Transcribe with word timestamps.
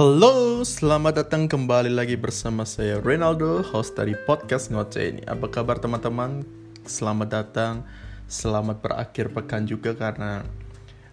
Halo, 0.00 0.64
selamat 0.64 1.12
datang 1.20 1.44
kembali 1.44 1.92
lagi 1.92 2.16
bersama 2.16 2.64
saya 2.64 3.04
Ronaldo, 3.04 3.60
host 3.60 4.00
dari 4.00 4.16
podcast 4.16 4.72
Ngoceh 4.72 5.12
ini. 5.12 5.22
Apa 5.28 5.52
kabar 5.52 5.76
teman-teman? 5.76 6.40
Selamat 6.88 7.28
datang, 7.28 7.84
selamat 8.24 8.80
berakhir 8.80 9.28
pekan 9.28 9.68
juga 9.68 9.92
karena 9.92 10.48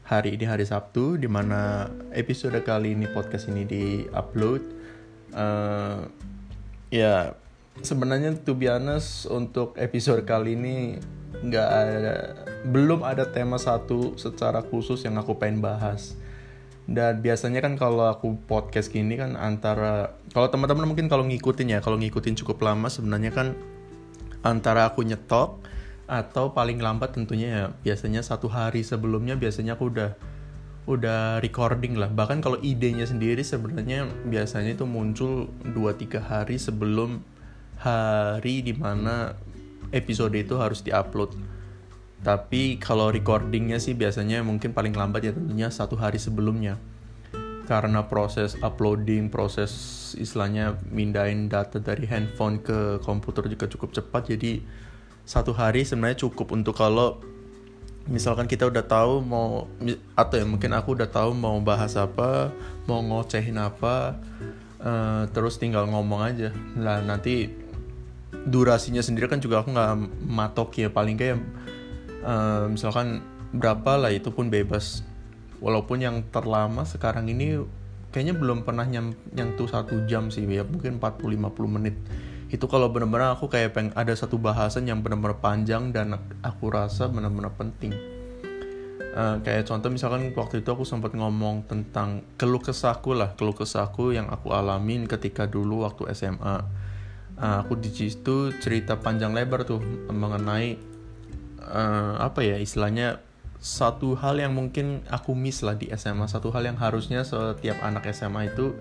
hari 0.08 0.40
ini 0.40 0.48
hari 0.48 0.64
Sabtu, 0.64 1.20
di 1.20 1.28
mana 1.28 1.92
episode 2.16 2.56
kali 2.64 2.96
ini 2.96 3.12
podcast 3.12 3.52
ini 3.52 3.68
di-upload. 3.68 4.64
Uh, 5.36 6.08
ya, 6.88 7.36
sebenarnya 7.84 8.40
to 8.40 8.56
be 8.56 8.72
honest, 8.72 9.28
untuk 9.28 9.76
episode 9.76 10.24
kali 10.24 10.56
ini 10.56 10.96
nggak 11.44 11.70
ada, 11.76 12.16
belum 12.64 13.04
ada 13.04 13.28
tema 13.28 13.60
satu 13.60 14.16
secara 14.16 14.64
khusus 14.64 15.04
yang 15.04 15.20
aku 15.20 15.36
pengen 15.36 15.60
bahas 15.60 16.16
dan 16.88 17.20
biasanya 17.20 17.60
kan 17.60 17.76
kalau 17.76 18.08
aku 18.08 18.40
podcast 18.48 18.88
gini 18.96 19.20
kan 19.20 19.36
antara 19.36 20.16
kalau 20.32 20.48
teman-teman 20.48 20.88
mungkin 20.88 21.12
kalau 21.12 21.28
ngikutin 21.28 21.76
ya 21.76 21.80
kalau 21.84 22.00
ngikutin 22.00 22.40
cukup 22.40 22.64
lama 22.64 22.88
sebenarnya 22.88 23.36
kan 23.36 23.60
antara 24.40 24.88
aku 24.88 25.04
nyetok 25.04 25.60
atau 26.08 26.56
paling 26.56 26.80
lambat 26.80 27.12
tentunya 27.12 27.48
ya 27.52 27.64
biasanya 27.84 28.24
satu 28.24 28.48
hari 28.48 28.88
sebelumnya 28.88 29.36
biasanya 29.36 29.76
aku 29.76 29.92
udah 29.92 30.16
udah 30.88 31.44
recording 31.44 32.00
lah. 32.00 32.08
Bahkan 32.08 32.40
kalau 32.40 32.56
idenya 32.64 33.04
sendiri 33.04 33.44
sebenarnya 33.44 34.08
biasanya 34.24 34.80
itu 34.80 34.88
muncul 34.88 35.52
2-3 35.68 36.24
hari 36.24 36.56
sebelum 36.56 37.20
hari 37.84 38.64
di 38.64 38.72
mana 38.72 39.36
episode 39.92 40.34
itu 40.40 40.56
harus 40.56 40.80
diupload 40.80 41.36
tapi 42.26 42.82
kalau 42.82 43.14
recordingnya 43.14 43.78
sih 43.78 43.94
biasanya 43.94 44.42
mungkin 44.42 44.74
paling 44.74 44.94
lambat 44.98 45.22
ya 45.30 45.34
tentunya 45.34 45.70
satu 45.70 45.94
hari 46.00 46.18
sebelumnya. 46.18 46.82
Karena 47.68 48.08
proses 48.08 48.56
uploading, 48.64 49.28
proses 49.28 49.72
istilahnya 50.16 50.80
mindahin 50.88 51.52
data 51.52 51.84
dari 51.84 52.08
handphone 52.08 52.64
ke 52.64 53.04
komputer 53.04 53.52
juga 53.52 53.68
cukup 53.68 53.92
cepat. 53.92 54.32
Jadi 54.32 54.64
satu 55.28 55.52
hari 55.52 55.84
sebenarnya 55.84 56.24
cukup 56.24 56.56
untuk 56.56 56.80
kalau 56.80 57.20
misalkan 58.08 58.48
kita 58.48 58.72
udah 58.72 58.88
tahu 58.88 59.20
mau 59.20 59.68
atau 60.16 60.36
ya 60.40 60.48
mungkin 60.48 60.72
aku 60.72 60.96
udah 60.96 61.12
tahu 61.12 61.36
mau 61.36 61.60
bahas 61.60 62.00
apa, 62.00 62.56
mau 62.88 63.04
ngocehin 63.04 63.60
apa, 63.60 64.16
uh, 64.80 65.28
terus 65.36 65.60
tinggal 65.60 65.92
ngomong 65.92 66.24
aja. 66.24 66.56
Nah 66.80 67.04
nanti 67.04 67.52
durasinya 68.48 69.04
sendiri 69.04 69.28
kan 69.28 69.44
juga 69.44 69.60
aku 69.60 69.76
nggak 69.76 69.94
matok 70.24 70.70
ya 70.80 70.88
paling 70.88 71.20
kayak 71.20 71.44
uh, 72.24 72.66
misalkan 72.70 73.22
berapa 73.54 73.98
lah 73.98 74.14
itu 74.14 74.34
pun 74.34 74.50
bebas. 74.50 75.04
Walaupun 75.58 76.02
yang 76.06 76.22
terlama 76.30 76.86
sekarang 76.86 77.26
ini 77.30 77.58
kayaknya 78.14 78.38
belum 78.38 78.62
pernah 78.62 78.86
nyam, 78.86 79.18
nyentuh 79.34 79.66
satu 79.66 80.06
jam 80.06 80.30
sih 80.30 80.46
ya 80.46 80.62
mungkin 80.62 81.02
40-50 81.02 81.28
menit. 81.66 81.96
Itu 82.48 82.70
kalau 82.72 82.88
benar-benar 82.94 83.36
aku 83.36 83.52
kayak 83.52 83.76
peng 83.76 83.90
ada 83.98 84.14
satu 84.14 84.40
bahasan 84.40 84.88
yang 84.88 85.04
benar-benar 85.04 85.42
panjang 85.44 85.92
dan 85.92 86.16
aku 86.46 86.72
rasa 86.72 87.10
benar-benar 87.10 87.52
penting. 87.58 87.92
Uh, 89.18 89.42
kayak 89.42 89.66
contoh 89.66 89.90
misalkan 89.90 90.30
waktu 90.38 90.62
itu 90.62 90.70
aku 90.70 90.86
sempat 90.86 91.18
ngomong 91.18 91.66
tentang 91.66 92.22
keluh 92.38 92.62
kesahku 92.62 93.18
lah. 93.18 93.34
Keluh 93.34 93.58
kesahku 93.58 94.14
yang 94.14 94.30
aku 94.30 94.54
alamin 94.54 95.10
ketika 95.10 95.50
dulu 95.50 95.90
waktu 95.90 96.14
SMA 96.14 96.86
uh, 97.38 97.58
aku 97.64 97.78
di 97.78 97.90
situ 97.94 98.54
cerita 98.58 98.98
panjang 98.98 99.32
lebar 99.32 99.64
tuh 99.64 99.82
mengenai 100.10 100.87
uh, 101.68 102.20
apa 102.24 102.44
ya 102.44 102.58
istilahnya 102.58 103.20
satu 103.58 104.14
hal 104.16 104.38
yang 104.38 104.54
mungkin 104.54 105.02
aku 105.10 105.34
miss 105.34 105.66
lah 105.66 105.74
di 105.74 105.90
SMA 105.98 106.30
satu 106.30 106.54
hal 106.54 106.64
yang 106.64 106.78
harusnya 106.78 107.26
setiap 107.26 107.82
anak 107.82 108.06
SMA 108.14 108.54
itu 108.54 108.78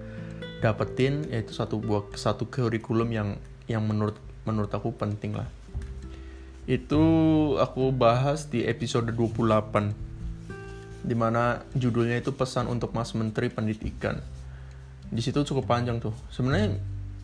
dapetin 0.60 1.26
yaitu 1.32 1.52
satu 1.52 1.80
buah 1.80 2.12
satu 2.16 2.48
kurikulum 2.48 3.08
yang 3.12 3.28
yang 3.66 3.82
menurut 3.84 4.16
menurut 4.46 4.70
aku 4.70 4.94
penting 4.94 5.34
lah. 5.34 5.48
Itu 6.66 7.02
aku 7.58 7.94
bahas 7.94 8.50
di 8.50 8.66
episode 8.66 9.10
28 9.14 10.06
di 11.06 11.14
mana 11.14 11.62
judulnya 11.78 12.18
itu 12.18 12.34
pesan 12.34 12.66
untuk 12.66 12.90
Mas 12.90 13.14
Menteri 13.14 13.46
Pendidikan. 13.46 14.18
Di 15.06 15.22
situ 15.22 15.46
cukup 15.46 15.70
panjang 15.70 16.02
tuh. 16.02 16.14
Sebenarnya 16.34 16.74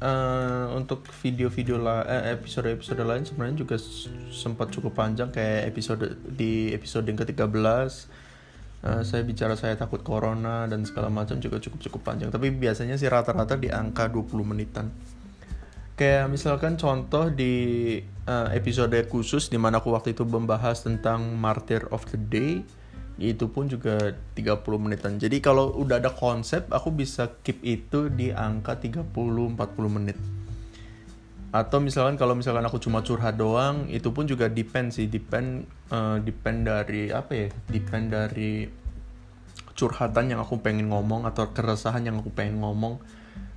uh, 0.02 0.74
untuk 0.74 1.06
video-video 1.22 1.78
lah 1.78 2.02
eh, 2.04 2.34
episode-episode 2.34 2.98
lain 3.06 3.22
sebenarnya 3.22 3.62
juga 3.62 3.78
sempat 4.34 4.74
cukup 4.74 4.98
panjang 4.98 5.30
kayak 5.30 5.70
episode 5.70 6.18
di 6.26 6.74
episode 6.74 7.06
yang 7.06 7.16
ke-13 7.22 7.38
uh, 7.46 7.88
eh, 8.82 9.02
saya 9.06 9.22
bicara 9.22 9.54
saya 9.54 9.78
takut 9.78 10.02
corona 10.02 10.66
dan 10.66 10.82
segala 10.82 11.08
macam 11.08 11.38
juga 11.38 11.62
cukup-cukup 11.62 12.02
panjang. 12.02 12.28
Tapi 12.34 12.50
biasanya 12.50 12.98
sih 12.98 13.06
rata-rata 13.06 13.54
di 13.54 13.70
angka 13.70 14.10
20 14.10 14.42
menitan. 14.42 14.90
Kayak 15.94 16.32
misalkan 16.32 16.74
contoh 16.74 17.30
di 17.30 17.94
uh, 18.26 18.48
episode 18.50 18.96
khusus 19.06 19.46
di 19.52 19.60
mana 19.60 19.78
aku 19.78 19.94
waktu 19.94 20.16
itu 20.16 20.26
membahas 20.26 20.82
tentang 20.82 21.36
martyr 21.38 21.86
of 21.94 22.02
the 22.10 22.18
day 22.18 22.66
itu 23.20 23.48
pun 23.48 23.68
juga 23.68 24.16
30 24.36 24.62
menitan. 24.80 25.20
Jadi 25.20 25.44
kalau 25.44 25.72
udah 25.76 26.00
ada 26.00 26.12
konsep, 26.12 26.68
aku 26.72 26.88
bisa 26.92 27.28
keep 27.44 27.60
itu 27.60 28.08
di 28.08 28.32
angka 28.32 28.80
30-40 28.80 29.52
menit. 29.92 30.18
Atau 31.52 31.84
misalkan 31.84 32.16
kalau 32.16 32.32
misalkan 32.32 32.64
aku 32.64 32.80
cuma 32.80 33.04
curhat 33.04 33.36
doang, 33.36 33.84
itu 33.92 34.08
pun 34.08 34.24
juga 34.24 34.48
depend 34.48 34.96
sih, 34.96 35.04
depend 35.04 35.68
uh, 35.92 36.16
depend 36.16 36.64
dari 36.64 37.12
apa 37.12 37.32
ya? 37.36 37.48
Depend 37.68 38.08
dari 38.08 38.64
curhatan 39.76 40.32
yang 40.32 40.40
aku 40.40 40.60
pengen 40.64 40.88
ngomong 40.88 41.28
atau 41.28 41.52
keresahan 41.52 42.08
yang 42.08 42.24
aku 42.24 42.32
pengen 42.32 42.64
ngomong. 42.64 42.96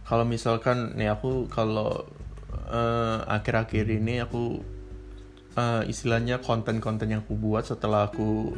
Kalau 0.03 0.27
misalkan 0.27 0.99
nih 0.99 1.15
aku 1.15 1.47
kalau 1.47 2.03
uh, 2.67 3.23
akhir-akhir 3.31 3.87
ini 3.87 4.21
aku 4.21 4.59
uh, 5.55 5.81
istilahnya 5.87 6.43
konten-konten 6.43 7.09
yang 7.09 7.23
aku 7.23 7.39
buat 7.39 7.63
setelah 7.63 8.11
aku 8.11 8.53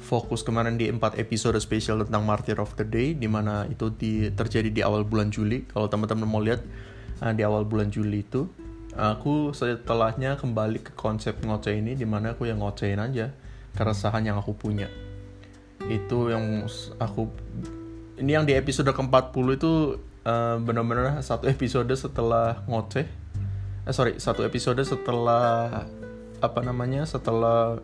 fokus 0.00 0.40
kemarin 0.40 0.80
di 0.80 0.88
empat 0.88 1.20
episode 1.20 1.60
spesial 1.60 2.02
tentang 2.02 2.24
Martyr 2.24 2.58
of 2.58 2.72
the 2.80 2.86
Day 2.88 3.12
di 3.12 3.28
mana 3.28 3.68
itu 3.68 3.92
di, 3.92 4.32
terjadi 4.32 4.72
di 4.72 4.80
awal 4.80 5.04
bulan 5.04 5.28
Juli. 5.28 5.68
Kalau 5.68 5.86
teman-teman 5.86 6.26
mau 6.26 6.40
lihat 6.40 6.64
uh, 7.20 7.32
di 7.36 7.44
awal 7.44 7.68
bulan 7.68 7.92
Juli 7.92 8.24
itu 8.24 8.48
aku 8.96 9.54
setelahnya 9.54 10.34
kembali 10.40 10.82
ke 10.82 10.92
konsep 10.98 11.38
ngoceh 11.46 11.78
ini 11.78 11.94
di 11.94 12.08
mana 12.08 12.34
aku 12.34 12.50
yang 12.50 12.58
ngocehin 12.58 12.98
aja 12.98 13.30
keresahan 13.76 14.26
yang 14.26 14.40
aku 14.40 14.56
punya. 14.56 14.90
Itu 15.86 16.32
yang 16.32 16.66
aku 16.98 17.30
ini 18.20 18.36
yang 18.36 18.44
di 18.44 18.52
episode 18.52 18.90
ke-40 18.92 19.46
itu 19.56 19.72
uh, 20.28 20.56
benar-benar 20.60 21.20
satu 21.24 21.48
episode 21.48 21.92
setelah 21.94 22.64
ngoceh. 22.66 23.06
Eh 23.88 23.94
sorry, 23.94 24.20
satu 24.20 24.44
episode 24.44 24.80
setelah 24.84 25.84
apa 26.40 26.60
namanya? 26.60 27.08
Setelah 27.08 27.80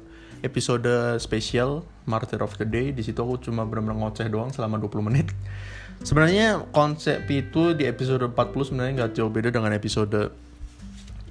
episode 0.46 1.18
spesial 1.18 1.82
Martyr 2.06 2.40
of 2.46 2.54
the 2.56 2.64
Day. 2.64 2.94
Di 2.94 3.02
situ 3.02 3.18
aku 3.18 3.42
cuma 3.42 3.66
benar-benar 3.66 3.98
ngoceh 3.98 4.30
doang 4.30 4.54
selama 4.54 4.78
20 4.78 5.02
menit. 5.02 5.28
Sebenarnya 6.06 6.62
konsep 6.70 7.26
itu 7.26 7.74
di 7.74 7.84
episode 7.90 8.22
40 8.30 8.68
sebenarnya 8.70 8.92
nggak 9.02 9.12
jauh 9.18 9.32
beda 9.32 9.50
dengan 9.50 9.74
episode 9.74 10.30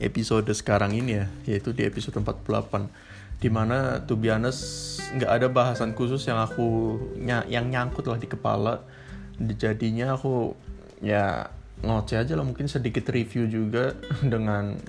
episode 0.03 0.52
sekarang 0.52 0.92
ini 0.92 1.24
ya, 1.24 1.26
yaitu 1.48 1.72
di 1.72 1.88
episode 1.88 2.20
48 2.20 3.16
di 3.40 3.50
mana 3.52 4.00
to 4.03 4.16
be 4.16 4.31
honest 4.31 5.00
nggak 5.16 5.32
ada 5.32 5.47
bahasan 5.52 5.92
khusus 5.92 6.24
yang 6.24 6.40
aku 6.40 6.97
yang 7.20 7.68
nyangkut 7.68 8.08
lah 8.08 8.16
di 8.16 8.32
kepala 8.32 8.80
jadinya 9.59 10.16
aku 10.16 10.56
ya 11.03 11.52
ngoceh 11.84 12.24
aja 12.24 12.34
lah 12.40 12.47
mungkin 12.47 12.72
sedikit 12.72 13.12
review 13.12 13.46
juga 13.52 13.92
dengan 14.34 14.80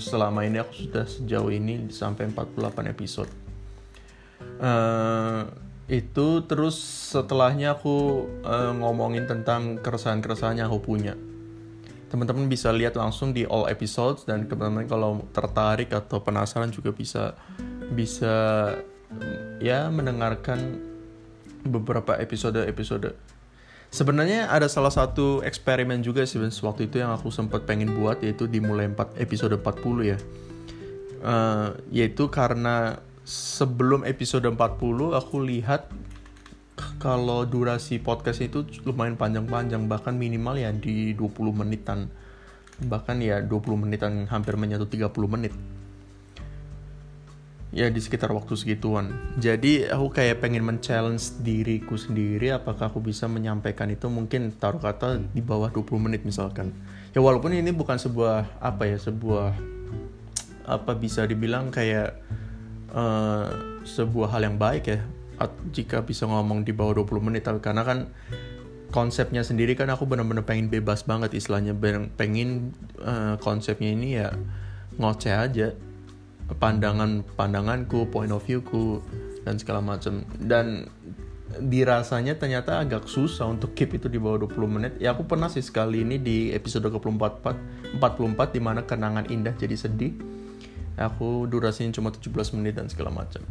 selama 0.00 0.42
ini 0.42 0.58
aku 0.58 0.88
sudah 0.88 1.04
sejauh 1.06 1.52
ini 1.52 1.92
sampai 1.92 2.32
48 2.32 2.90
episode 2.90 3.43
uh, 4.60 5.44
itu 5.84 6.40
terus 6.48 6.80
setelahnya 7.12 7.76
aku 7.76 8.24
uh, 8.40 8.72
ngomongin 8.72 9.28
tentang 9.28 9.76
keresahan-keresahan 9.84 10.64
yang 10.64 10.72
aku 10.72 10.80
punya. 10.80 11.12
Teman-teman 12.08 12.48
bisa 12.48 12.70
lihat 12.70 12.96
langsung 12.96 13.34
di 13.34 13.44
all 13.44 13.68
episodes 13.68 14.24
dan 14.24 14.46
teman-teman 14.48 14.86
kalau 14.88 15.26
tertarik 15.34 15.92
atau 15.92 16.22
penasaran 16.22 16.70
juga 16.72 16.94
bisa 16.94 17.36
bisa 17.92 18.34
ya 19.60 19.90
mendengarkan 19.92 20.80
beberapa 21.66 22.16
episode-episode. 22.16 23.12
Sebenarnya 23.94 24.50
ada 24.50 24.66
salah 24.66 24.90
satu 24.90 25.44
eksperimen 25.44 26.02
juga 26.02 26.26
sih 26.26 26.42
waktu 26.42 26.90
itu 26.90 26.98
yang 26.98 27.14
aku 27.14 27.30
sempat 27.30 27.62
pengen 27.62 27.94
buat 27.94 28.18
yaitu 28.26 28.50
dimulai 28.50 28.90
4 28.90 29.20
episode 29.22 29.54
40 29.54 30.10
ya. 30.10 30.18
Uh, 31.24 31.72
yaitu 31.88 32.28
karena 32.28 33.00
sebelum 33.24 34.04
episode 34.04 34.44
40 34.44 35.16
aku 35.16 35.36
lihat 35.40 35.88
kalau 37.00 37.48
durasi 37.48 37.96
podcast 37.96 38.44
itu 38.44 38.68
lumayan 38.84 39.16
panjang-panjang 39.16 39.88
bahkan 39.88 40.12
minimal 40.12 40.60
ya 40.60 40.70
di 40.72 41.16
20 41.16 41.32
menitan. 41.56 42.12
Bahkan 42.84 43.16
ya 43.24 43.40
20 43.40 43.80
menitan 43.80 44.28
hampir 44.28 44.60
menyentuh 44.60 44.88
30 44.88 45.08
menit. 45.24 45.56
Ya 47.74 47.90
di 47.90 47.98
sekitar 47.98 48.30
waktu 48.30 48.54
segituan. 48.54 49.34
Jadi 49.40 49.88
aku 49.90 50.14
kayak 50.14 50.44
pengen 50.44 50.62
men-challenge 50.62 51.42
diriku 51.42 51.98
sendiri 51.98 52.54
apakah 52.54 52.86
aku 52.86 53.02
bisa 53.02 53.26
menyampaikan 53.26 53.90
itu 53.90 54.06
mungkin 54.06 54.54
taruh 54.54 54.78
kata 54.78 55.18
di 55.34 55.42
bawah 55.42 55.72
20 55.74 55.98
menit 55.98 56.22
misalkan. 56.22 56.70
Ya 57.10 57.18
walaupun 57.18 57.50
ini 57.50 57.74
bukan 57.74 57.98
sebuah 57.98 58.62
apa 58.62 58.86
ya 58.86 58.98
sebuah 59.00 59.58
apa 60.64 60.92
bisa 60.96 61.26
dibilang 61.26 61.74
kayak 61.74 62.14
uh, 62.94 63.46
sebuah 63.84 64.32
hal 64.32 64.48
yang 64.48 64.56
baik 64.56 64.84
ya 64.88 65.02
jika 65.74 66.06
bisa 66.06 66.30
ngomong 66.30 66.62
di 66.62 66.70
bawah 66.70 67.02
20 67.02 67.26
menit 67.26 67.44
karena 67.44 67.82
kan 67.82 68.14
konsepnya 68.94 69.42
sendiri 69.42 69.74
kan 69.74 69.90
aku 69.90 70.06
bener-bener 70.06 70.46
pengen 70.46 70.70
bebas 70.70 71.02
banget 71.02 71.34
istilahnya. 71.34 71.74
Pengen 72.14 72.70
uh, 73.02 73.34
konsepnya 73.42 73.90
ini 73.90 74.22
ya 74.22 74.30
ngoceh 74.94 75.34
aja 75.34 75.74
pandangan 76.62 77.26
pandanganku 77.34 78.06
point 78.14 78.30
of 78.30 78.46
viewku 78.46 79.02
dan 79.42 79.58
segala 79.58 79.82
macam 79.82 80.22
dan 80.38 80.86
dirasanya 81.54 82.38
ternyata 82.38 82.82
agak 82.82 83.10
susah 83.10 83.50
untuk 83.50 83.74
keep 83.74 83.98
itu 83.98 84.06
di 84.06 84.22
bawah 84.22 84.46
20 84.46 84.70
menit. 84.70 84.92
Ya 85.02 85.10
aku 85.10 85.26
pernah 85.26 85.50
sih 85.50 85.62
sekali 85.66 86.06
ini 86.06 86.22
di 86.22 86.54
episode 86.54 86.86
ke-44 86.86 87.44
44 87.98 88.54
di 88.54 88.60
mana 88.62 88.86
kenangan 88.86 89.26
indah 89.26 89.54
jadi 89.58 89.74
sedih 89.74 90.14
aku 90.94 91.46
durasinya 91.50 91.94
cuma 91.94 92.10
17 92.14 92.56
menit 92.58 92.78
dan 92.78 92.86
segala 92.90 93.10
macam. 93.10 93.42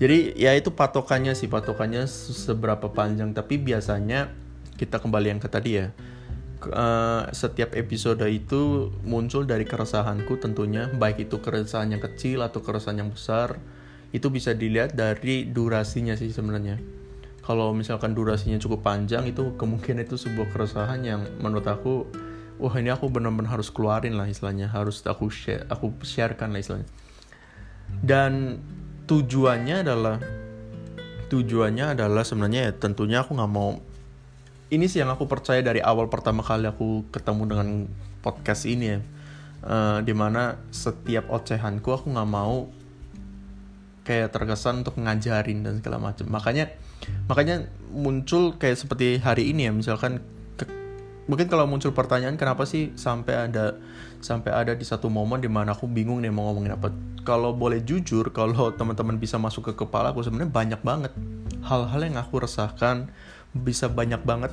Jadi 0.00 0.34
ya 0.34 0.56
itu 0.56 0.74
patokannya 0.74 1.36
sih 1.36 1.46
patokannya 1.46 2.08
seberapa 2.08 2.90
panjang. 2.90 3.30
Tapi 3.36 3.60
biasanya 3.60 4.32
kita 4.76 4.98
kembali 4.98 5.36
yang 5.36 5.40
ke 5.40 5.46
tadi 5.46 5.70
ya 5.78 5.94
uh, 6.70 7.26
setiap 7.34 7.74
episode 7.74 8.22
itu 8.30 8.92
muncul 9.02 9.42
dari 9.42 9.66
keresahanku 9.66 10.38
tentunya 10.38 10.86
baik 10.86 11.26
itu 11.26 11.42
keresahan 11.42 11.90
yang 11.90 12.02
kecil 12.02 12.46
atau 12.46 12.62
keresahan 12.62 13.02
yang 13.02 13.10
besar 13.10 13.58
itu 14.12 14.28
bisa 14.28 14.52
dilihat 14.52 14.92
dari 14.92 15.48
durasinya 15.48 16.14
sih 16.14 16.30
sebenarnya. 16.30 16.76
Kalau 17.42 17.74
misalkan 17.74 18.14
durasinya 18.14 18.60
cukup 18.60 18.86
panjang 18.86 19.26
itu 19.26 19.56
kemungkinan 19.58 20.06
itu 20.06 20.14
sebuah 20.14 20.52
keresahan 20.54 21.00
yang 21.02 21.26
menurut 21.42 21.66
aku 21.66 22.06
wah 22.62 22.74
ini 22.78 22.94
aku 22.94 23.10
benar-benar 23.10 23.58
harus 23.58 23.74
keluarin 23.74 24.14
lah 24.14 24.30
istilahnya. 24.30 24.70
Harus 24.70 25.02
aku 25.02 25.26
share 25.28 25.66
aku 25.66 25.90
sharekan 26.06 26.54
lah 26.54 26.62
istilahnya. 26.62 26.88
Dan 27.98 28.62
tujuannya 29.10 29.82
adalah 29.82 30.16
tujuannya 31.26 31.98
adalah 31.98 32.22
sebenarnya 32.22 32.70
ya 32.70 32.72
tentunya 32.78 33.26
aku 33.26 33.34
nggak 33.34 33.52
mau. 33.52 33.82
Ini 34.72 34.88
sih 34.88 35.02
yang 35.02 35.10
aku 35.12 35.28
percaya 35.28 35.60
dari 35.60 35.82
awal 35.82 36.08
pertama 36.08 36.40
kali 36.40 36.64
aku 36.70 37.04
ketemu 37.10 37.42
dengan 37.50 37.68
podcast 38.22 38.64
ini 38.70 38.86
ya. 38.96 38.98
Uh, 39.62 39.98
di 40.02 40.10
mana 40.10 40.58
setiap 40.74 41.30
ocehanku 41.30 41.86
aku 41.94 42.10
nggak 42.10 42.30
mau 42.30 42.66
kayak 44.02 44.34
terkesan 44.34 44.82
untuk 44.82 44.98
ngajarin 44.98 45.62
dan 45.66 45.78
segala 45.78 45.98
macam. 45.98 46.26
Makanya 46.30 46.70
makanya 47.26 47.66
muncul 47.90 48.54
kayak 48.58 48.78
seperti 48.78 49.18
hari 49.18 49.50
ini 49.50 49.66
ya 49.66 49.72
misalkan 49.74 50.22
mungkin 51.30 51.46
kalau 51.46 51.70
muncul 51.70 51.94
pertanyaan 51.94 52.34
kenapa 52.34 52.66
sih 52.66 52.90
sampai 52.98 53.50
ada 53.50 53.78
sampai 54.22 54.50
ada 54.54 54.72
di 54.74 54.82
satu 54.86 55.06
momen 55.06 55.42
di 55.42 55.50
mana 55.50 55.74
aku 55.74 55.86
bingung 55.86 56.22
nih 56.22 56.30
mau 56.30 56.50
ngomongin 56.50 56.74
apa. 56.78 56.90
Kalau 57.22 57.54
boleh 57.54 57.82
jujur 57.82 58.34
kalau 58.34 58.74
teman-teman 58.74 59.18
bisa 59.18 59.38
masuk 59.38 59.70
ke 59.70 59.86
kepala 59.86 60.10
aku 60.10 60.26
sebenarnya 60.26 60.50
banyak 60.50 60.80
banget 60.82 61.12
hal-hal 61.66 62.00
yang 62.02 62.18
aku 62.18 62.42
resahkan. 62.42 63.10
Bisa 63.52 63.86
banyak 63.90 64.22
banget 64.24 64.50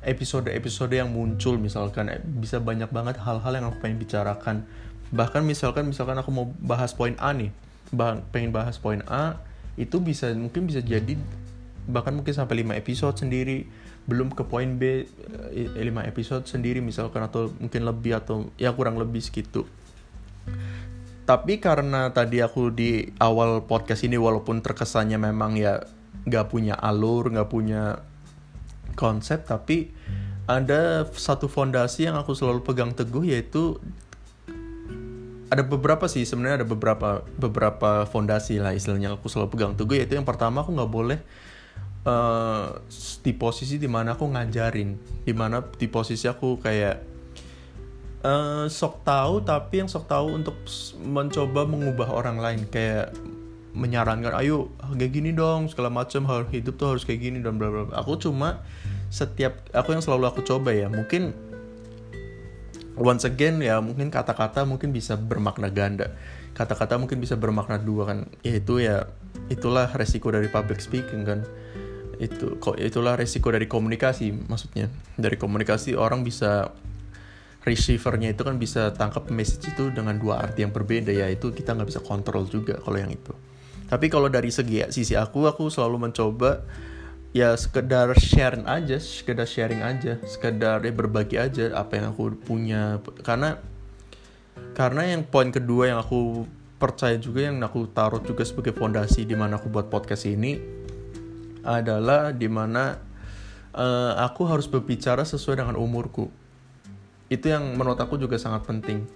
episode-episode 0.00 0.96
yang 0.96 1.12
muncul 1.12 1.60
misalkan 1.60 2.08
eh, 2.08 2.20
bisa 2.20 2.60
banyak 2.60 2.88
banget 2.88 3.20
hal-hal 3.20 3.52
yang 3.52 3.64
aku 3.68 3.80
pengen 3.84 4.00
bicarakan. 4.00 4.64
Bahkan 5.12 5.42
misalkan 5.44 5.88
misalkan 5.88 6.16
aku 6.20 6.30
mau 6.32 6.46
bahas 6.60 6.92
poin 6.92 7.16
A 7.20 7.32
nih 7.32 7.52
bah 7.90 8.22
pengen 8.30 8.54
bahas 8.54 8.78
poin 8.78 9.02
A 9.10 9.42
itu 9.74 9.98
bisa 9.98 10.30
mungkin 10.34 10.70
bisa 10.70 10.78
jadi 10.78 11.18
bahkan 11.90 12.14
mungkin 12.14 12.30
sampai 12.30 12.62
5 12.62 12.78
episode 12.78 13.16
sendiri 13.18 13.66
belum 14.10 14.34
ke 14.34 14.42
poin 14.42 14.74
B 14.74 15.06
5 15.54 15.78
eh, 15.78 16.06
episode 16.10 16.42
sendiri 16.50 16.82
misalkan 16.82 17.22
atau 17.22 17.54
mungkin 17.62 17.86
lebih 17.86 18.18
atau 18.18 18.50
ya 18.58 18.74
kurang 18.74 18.98
lebih 18.98 19.22
segitu. 19.22 19.62
Tapi 21.22 21.62
karena 21.62 22.10
tadi 22.10 22.42
aku 22.42 22.74
di 22.74 23.06
awal 23.22 23.62
podcast 23.70 24.02
ini 24.02 24.18
walaupun 24.18 24.58
terkesannya 24.58 25.14
memang 25.14 25.54
ya 25.54 25.78
nggak 26.26 26.46
punya 26.50 26.74
alur 26.74 27.30
nggak 27.30 27.48
punya 27.48 28.02
konsep 28.98 29.46
tapi 29.48 29.94
ada 30.44 31.06
satu 31.08 31.46
fondasi 31.46 32.10
yang 32.10 32.18
aku 32.18 32.34
selalu 32.34 32.66
pegang 32.66 32.92
teguh 32.92 33.24
yaitu 33.24 33.78
ada 35.50 35.66
beberapa 35.66 36.06
sih 36.06 36.26
sebenarnya 36.26 36.62
ada 36.62 36.68
beberapa 36.68 37.22
beberapa 37.38 38.04
fondasi 38.06 38.60
lah 38.60 38.74
istilahnya 38.74 39.14
aku 39.16 39.30
selalu 39.30 39.54
pegang 39.56 39.72
teguh 39.78 39.96
yaitu 40.02 40.18
yang 40.18 40.26
pertama 40.26 40.62
aku 40.62 40.74
nggak 40.74 40.92
boleh 40.92 41.18
uh, 42.06 42.80
di 43.20 43.32
posisi 43.34 43.76
di 43.76 43.88
mana 43.90 44.14
aku 44.16 44.28
ngajarin 44.30 44.90
di 45.24 45.32
mana 45.32 45.60
di 45.64 45.86
posisi 45.88 46.28
aku 46.28 46.60
kayak 46.60 46.96
uh, 48.24 48.64
sok 48.68 49.04
tahu 49.04 49.44
tapi 49.44 49.84
yang 49.84 49.90
sok 49.90 50.08
tahu 50.08 50.36
untuk 50.36 50.56
mencoba 51.00 51.66
mengubah 51.68 52.08
orang 52.12 52.38
lain 52.40 52.60
kayak 52.68 53.12
menyarankan 53.70 54.34
ayo 54.42 54.66
kayak 54.98 55.12
gini 55.14 55.30
dong 55.30 55.70
segala 55.70 55.94
macam 55.94 56.26
hal 56.26 56.42
hidup 56.50 56.74
tuh 56.74 56.96
harus 56.96 57.06
kayak 57.06 57.22
gini 57.22 57.38
dan 57.38 57.54
bla 57.54 57.70
bla 57.70 57.86
aku 57.94 58.18
cuma 58.18 58.66
setiap 59.10 59.62
aku 59.70 59.94
yang 59.94 60.02
selalu 60.02 60.26
aku 60.26 60.42
coba 60.42 60.74
ya 60.74 60.90
mungkin 60.90 61.30
once 62.98 63.22
again 63.22 63.62
ya 63.62 63.78
mungkin 63.78 64.10
kata-kata 64.10 64.66
mungkin 64.66 64.90
bisa 64.90 65.14
bermakna 65.14 65.70
ganda 65.70 66.10
kata-kata 66.54 66.98
mungkin 66.98 67.22
bisa 67.22 67.38
bermakna 67.38 67.78
dua 67.80 68.10
kan. 68.10 68.18
Yaitu 68.44 68.82
ya 68.82 69.08
itulah 69.48 69.90
resiko 69.94 70.30
dari 70.30 70.50
public 70.50 70.82
speaking 70.82 71.24
kan 71.26 71.46
itu 72.20 72.60
kok 72.60 72.76
itulah 72.76 73.16
resiko 73.16 73.48
dari 73.48 73.64
komunikasi 73.64 74.28
maksudnya. 74.46 74.92
Dari 75.16 75.40
komunikasi 75.40 75.96
orang 75.96 76.20
bisa 76.20 76.68
receivernya 77.64 78.36
itu 78.36 78.44
kan 78.44 78.60
bisa 78.60 78.92
tangkap 78.92 79.28
message 79.32 79.72
itu 79.72 79.88
dengan 79.88 80.20
dua 80.20 80.44
arti 80.44 80.60
yang 80.60 80.72
berbeda 80.72 81.08
ya. 81.16 81.32
Itu 81.32 81.56
kita 81.56 81.72
nggak 81.72 81.88
bisa 81.88 82.00
kontrol 82.04 82.44
juga 82.44 82.76
kalau 82.84 83.00
yang 83.00 83.08
itu. 83.08 83.32
Tapi 83.88 84.06
kalau 84.12 84.28
dari 84.28 84.52
segi 84.52 84.84
sisi 84.92 85.16
aku 85.16 85.48
aku 85.48 85.72
selalu 85.72 86.12
mencoba 86.12 86.62
ya 87.32 87.56
sekedar 87.56 88.10
share 88.18 88.58
aja 88.66 88.98
sekedar 88.98 89.46
sharing 89.46 89.86
aja 89.86 90.18
sekedar 90.26 90.82
ya 90.82 90.92
berbagi 90.92 91.40
aja 91.40 91.72
apa 91.72 91.96
yang 91.96 92.12
aku 92.12 92.36
punya. 92.36 93.00
Karena 93.24 93.56
karena 94.76 95.08
yang 95.08 95.24
poin 95.24 95.48
kedua 95.48 95.88
yang 95.88 95.98
aku 96.04 96.44
percaya 96.80 97.16
juga 97.20 97.44
yang 97.48 97.60
aku 97.60 97.88
taruh 97.92 98.24
juga 98.24 98.40
sebagai 98.44 98.72
fondasi 98.72 99.28
di 99.28 99.36
mana 99.36 99.60
aku 99.60 99.68
buat 99.68 99.92
podcast 99.92 100.24
ini 100.24 100.79
adalah 101.64 102.32
di 102.32 102.48
mana 102.48 102.98
uh, 103.74 104.12
aku 104.20 104.46
harus 104.48 104.66
berbicara 104.66 105.22
sesuai 105.22 105.60
dengan 105.60 105.76
umurku. 105.76 106.30
Itu 107.30 107.50
yang 107.50 107.78
menurut 107.78 107.98
aku 107.98 108.18
juga 108.18 108.36
sangat 108.36 108.66
penting. 108.66 109.06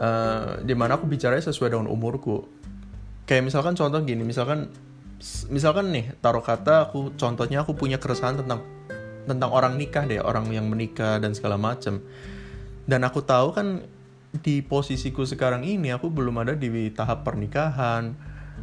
Uh, 0.00 0.62
di 0.64 0.72
mana 0.72 0.96
aku 0.96 1.04
bicara 1.04 1.36
sesuai 1.36 1.76
dengan 1.76 1.88
umurku. 1.88 2.44
Kayak 3.28 3.52
misalkan 3.52 3.78
contoh 3.78 4.00
gini 4.02 4.26
misalkan 4.26 4.72
misalkan 5.52 5.92
nih 5.92 6.16
taruh 6.24 6.40
kata 6.40 6.88
aku 6.88 7.12
contohnya 7.14 7.62
aku 7.62 7.76
punya 7.76 8.00
keresahan 8.00 8.40
tentang 8.40 8.64
tentang 9.28 9.50
orang 9.52 9.76
nikah 9.76 10.08
deh 10.08 10.18
orang 10.18 10.48
yang 10.48 10.66
menikah 10.66 11.20
dan 11.20 11.36
segala 11.36 11.60
macam 11.60 12.00
dan 12.88 13.00
aku 13.04 13.20
tahu 13.20 13.52
kan 13.52 13.84
di 14.40 14.64
posisiku 14.64 15.28
sekarang 15.28 15.66
ini 15.66 15.92
aku 15.92 16.08
belum 16.08 16.40
ada 16.40 16.54
di 16.56 16.70
tahap 16.94 17.26
pernikahan 17.26 18.16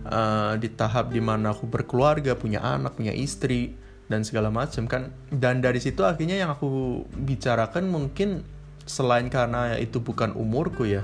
uh, 0.08 0.54
di 0.58 0.72
tahap 0.72 1.12
di 1.12 1.20
mana 1.20 1.52
aku 1.52 1.68
berkeluarga 1.68 2.34
punya 2.34 2.64
anak 2.64 2.96
punya 2.98 3.12
istri 3.12 3.76
dan 4.08 4.24
segala 4.24 4.48
macam 4.50 4.88
kan. 4.88 5.12
Dan 5.30 5.60
dari 5.60 5.84
situ 5.84 6.04
akhirnya 6.08 6.40
yang 6.40 6.52
aku 6.52 7.04
bicarakan 7.12 7.92
mungkin 7.92 8.48
selain 8.88 9.28
karena 9.28 9.76
itu 9.76 10.00
bukan 10.00 10.32
umurku 10.32 10.88
ya 10.88 11.04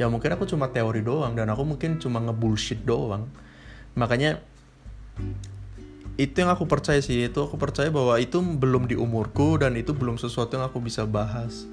ya 0.00 0.08
mungkin 0.08 0.32
aku 0.32 0.48
cuma 0.48 0.72
teori 0.72 1.04
doang 1.04 1.36
dan 1.36 1.52
aku 1.52 1.76
mungkin 1.76 2.00
cuma 2.00 2.24
ngebullshit 2.24 2.88
doang. 2.88 3.28
Makanya 3.92 4.40
itu 6.16 6.40
yang 6.40 6.48
aku 6.48 6.64
percaya 6.64 7.04
sih 7.04 7.28
itu 7.28 7.36
aku 7.36 7.60
percaya 7.60 7.92
bahwa 7.92 8.16
itu 8.16 8.40
belum 8.40 8.88
di 8.88 8.96
umurku 8.96 9.60
dan 9.60 9.76
itu 9.76 9.92
belum 9.92 10.16
sesuatu 10.16 10.56
yang 10.56 10.72
aku 10.72 10.80
bisa 10.80 11.04
bahas. 11.04 11.68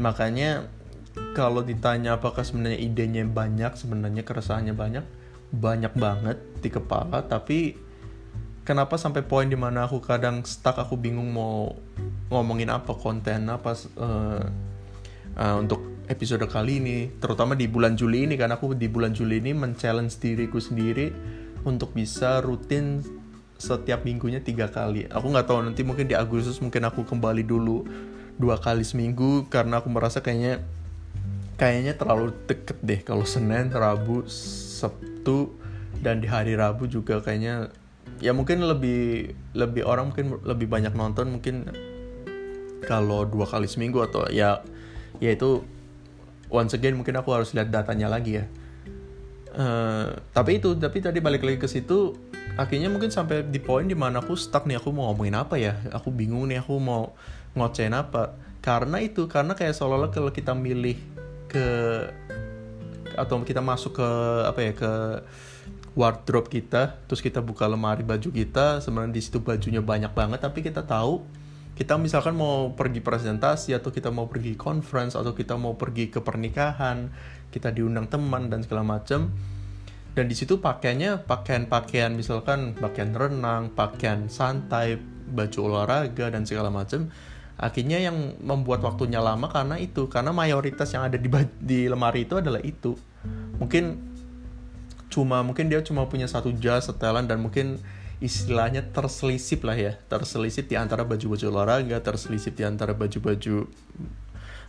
Makanya 0.00 0.72
kalau 1.36 1.60
ditanya 1.60 2.16
apakah 2.16 2.40
sebenarnya 2.40 2.80
idenya 2.80 3.28
banyak 3.28 3.76
sebenarnya 3.76 4.24
keresahannya 4.24 4.72
banyak 4.72 5.04
banyak 5.50 5.92
banget 5.98 6.38
di 6.62 6.70
kepala 6.70 7.26
tapi 7.26 7.74
kenapa 8.62 8.94
sampai 8.94 9.26
poin 9.26 9.50
di 9.50 9.58
mana 9.58 9.90
aku 9.90 9.98
kadang 9.98 10.46
stuck 10.46 10.78
aku 10.78 10.94
bingung 10.94 11.30
mau 11.34 11.74
ngomongin 12.30 12.70
apa 12.70 12.94
konten 12.94 13.50
apa 13.50 13.74
uh, 13.98 14.44
uh, 15.34 15.56
untuk 15.58 15.82
episode 16.06 16.42
kali 16.46 16.78
ini 16.82 16.98
terutama 17.18 17.58
di 17.58 17.66
bulan 17.66 17.98
Juli 17.98 18.26
ini 18.26 18.34
karena 18.38 18.58
aku 18.58 18.74
di 18.74 18.86
bulan 18.86 19.14
Juli 19.14 19.42
ini 19.42 19.54
men-challenge 19.54 20.18
diriku 20.22 20.58
sendiri 20.62 21.10
untuk 21.66 21.94
bisa 21.94 22.38
rutin 22.42 23.02
setiap 23.60 24.08
minggunya 24.08 24.40
tiga 24.40 24.72
kali. 24.72 25.04
Aku 25.12 25.28
nggak 25.28 25.44
tahu 25.44 25.60
nanti 25.60 25.84
mungkin 25.84 26.08
di 26.08 26.16
Agustus 26.16 26.58
mungkin 26.64 26.88
aku 26.88 27.04
kembali 27.04 27.44
dulu 27.44 27.84
dua 28.40 28.56
kali 28.56 28.80
seminggu 28.80 29.52
karena 29.52 29.84
aku 29.84 29.92
merasa 29.92 30.24
kayaknya 30.24 30.64
kayaknya 31.60 31.92
terlalu 31.92 32.32
deket 32.48 32.80
deh 32.80 33.00
kalau 33.04 33.28
Senin 33.28 33.68
Rabu 33.68 34.24
Sabtu 34.24 35.09
dan 36.00 36.24
di 36.24 36.28
hari 36.28 36.56
Rabu 36.56 36.88
juga 36.88 37.20
kayaknya 37.20 37.68
ya 38.20 38.32
mungkin 38.32 38.64
lebih 38.64 39.32
lebih 39.56 39.82
orang 39.84 40.12
mungkin 40.12 40.40
lebih 40.44 40.66
banyak 40.68 40.92
nonton 40.96 41.32
mungkin 41.36 41.68
kalau 42.84 43.28
dua 43.28 43.44
kali 43.48 43.68
seminggu 43.68 44.00
atau 44.04 44.28
ya 44.32 44.64
ya 45.20 45.30
itu 45.32 45.64
once 46.50 46.74
again 46.74 46.96
mungkin 46.96 47.14
aku 47.20 47.30
harus 47.32 47.52
lihat 47.54 47.70
datanya 47.70 48.10
lagi 48.10 48.40
ya. 48.40 48.44
Uh, 49.50 50.14
tapi 50.30 50.62
itu 50.62 50.78
tapi 50.78 51.02
tadi 51.02 51.18
balik 51.18 51.42
lagi 51.42 51.58
ke 51.58 51.66
situ 51.66 52.14
akhirnya 52.54 52.86
mungkin 52.86 53.10
sampai 53.10 53.42
di 53.42 53.58
poin 53.58 53.82
di 53.82 53.98
mana 53.98 54.22
aku 54.22 54.38
stuck 54.38 54.62
nih 54.62 54.78
aku 54.78 54.90
mau 54.94 55.10
ngomongin 55.12 55.36
apa 55.38 55.58
ya? 55.60 55.78
Aku 55.94 56.10
bingung 56.10 56.50
nih 56.50 56.62
aku 56.64 56.76
mau 56.80 57.14
ngocein 57.54 57.94
apa? 57.94 58.34
Karena 58.60 59.00
itu 59.00 59.26
karena 59.26 59.56
kayak 59.56 59.74
seolah-olah 59.74 60.12
kalau 60.12 60.30
kita 60.30 60.52
milih 60.52 60.98
ke 61.50 61.66
atau 63.20 63.44
kita 63.44 63.60
masuk 63.60 64.00
ke 64.00 64.08
apa 64.48 64.60
ya 64.64 64.72
ke 64.72 64.92
wardrobe 65.94 66.48
kita 66.48 67.02
terus 67.06 67.20
kita 67.20 67.42
buka 67.42 67.66
lemari 67.66 68.06
baju 68.06 68.30
kita 68.30 68.80
sebenarnya 68.80 69.14
di 69.14 69.22
situ 69.22 69.42
bajunya 69.42 69.82
banyak 69.82 70.14
banget 70.14 70.40
tapi 70.40 70.62
kita 70.62 70.86
tahu 70.86 71.22
kita 71.74 71.96
misalkan 71.96 72.36
mau 72.36 72.76
pergi 72.76 73.00
presentasi 73.00 73.72
atau 73.72 73.88
kita 73.88 74.12
mau 74.12 74.28
pergi 74.28 74.54
conference 74.54 75.16
atau 75.16 75.32
kita 75.32 75.56
mau 75.56 75.74
pergi 75.74 76.12
ke 76.12 76.20
pernikahan 76.22 77.10
kita 77.50 77.74
diundang 77.74 78.06
teman 78.06 78.52
dan 78.52 78.62
segala 78.62 78.86
macam 78.86 79.34
dan 80.14 80.24
di 80.26 80.34
situ 80.34 80.58
pakaiannya 80.58 81.26
pakaian-pakaian 81.26 82.14
misalkan 82.14 82.74
pakaian 82.78 83.14
renang 83.14 83.74
pakaian 83.74 84.30
santai 84.30 84.98
baju 85.30 85.58
olahraga 85.70 86.30
dan 86.30 86.46
segala 86.46 86.70
macam 86.70 87.10
akhirnya 87.60 88.00
yang 88.00 88.40
membuat 88.40 88.80
waktunya 88.80 89.20
lama 89.20 89.46
karena 89.52 89.76
itu 89.76 90.08
karena 90.08 90.32
mayoritas 90.32 90.90
yang 90.96 91.06
ada 91.06 91.20
di 91.20 91.28
di 91.60 91.86
lemari 91.86 92.24
itu 92.24 92.40
adalah 92.40 92.58
itu 92.64 92.96
mungkin 93.60 94.00
cuma 95.10 95.44
mungkin 95.44 95.68
dia 95.68 95.84
cuma 95.84 96.06
punya 96.08 96.24
satu 96.24 96.54
jas 96.56 96.88
setelan 96.88 97.28
dan 97.28 97.42
mungkin 97.42 97.76
istilahnya 98.20 98.84
terselisip 98.92 99.64
lah 99.64 99.76
ya. 99.76 99.92
Terselisip 100.08 100.68
di 100.68 100.76
antara 100.76 101.04
baju-baju 101.04 101.44
olahraga 101.48 101.98
terselisip 102.00 102.56
di 102.56 102.64
antara 102.64 102.92
baju-baju 102.92 103.68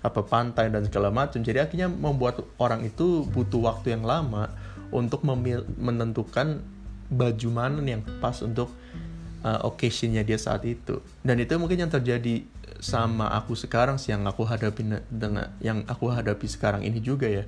apa 0.02 0.22
pantai 0.26 0.72
dan 0.74 0.88
segala 0.88 1.14
macam. 1.14 1.40
Jadi 1.44 1.62
akhirnya 1.62 1.88
membuat 1.92 2.42
orang 2.58 2.88
itu 2.88 3.28
butuh 3.30 3.62
waktu 3.70 3.94
yang 3.94 4.04
lama 4.08 4.50
untuk 4.90 5.22
menentukan 5.78 6.64
baju 7.12 7.50
mana 7.52 7.80
yang 7.84 8.02
pas 8.24 8.40
untuk 8.40 8.72
uh, 9.44 9.60
occasionnya 9.68 10.24
dia 10.26 10.40
saat 10.40 10.64
itu. 10.66 11.04
Dan 11.22 11.38
itu 11.44 11.54
mungkin 11.60 11.86
yang 11.86 11.92
terjadi 11.92 12.48
sama 12.82 13.30
aku 13.30 13.54
sekarang 13.54 14.02
sih 14.02 14.10
yang 14.10 14.26
aku 14.26 14.42
hadapi 14.42 15.06
dengan 15.06 15.54
yang 15.62 15.86
aku 15.86 16.10
hadapi 16.10 16.50
sekarang 16.50 16.82
ini 16.82 16.98
juga 16.98 17.30
ya 17.30 17.46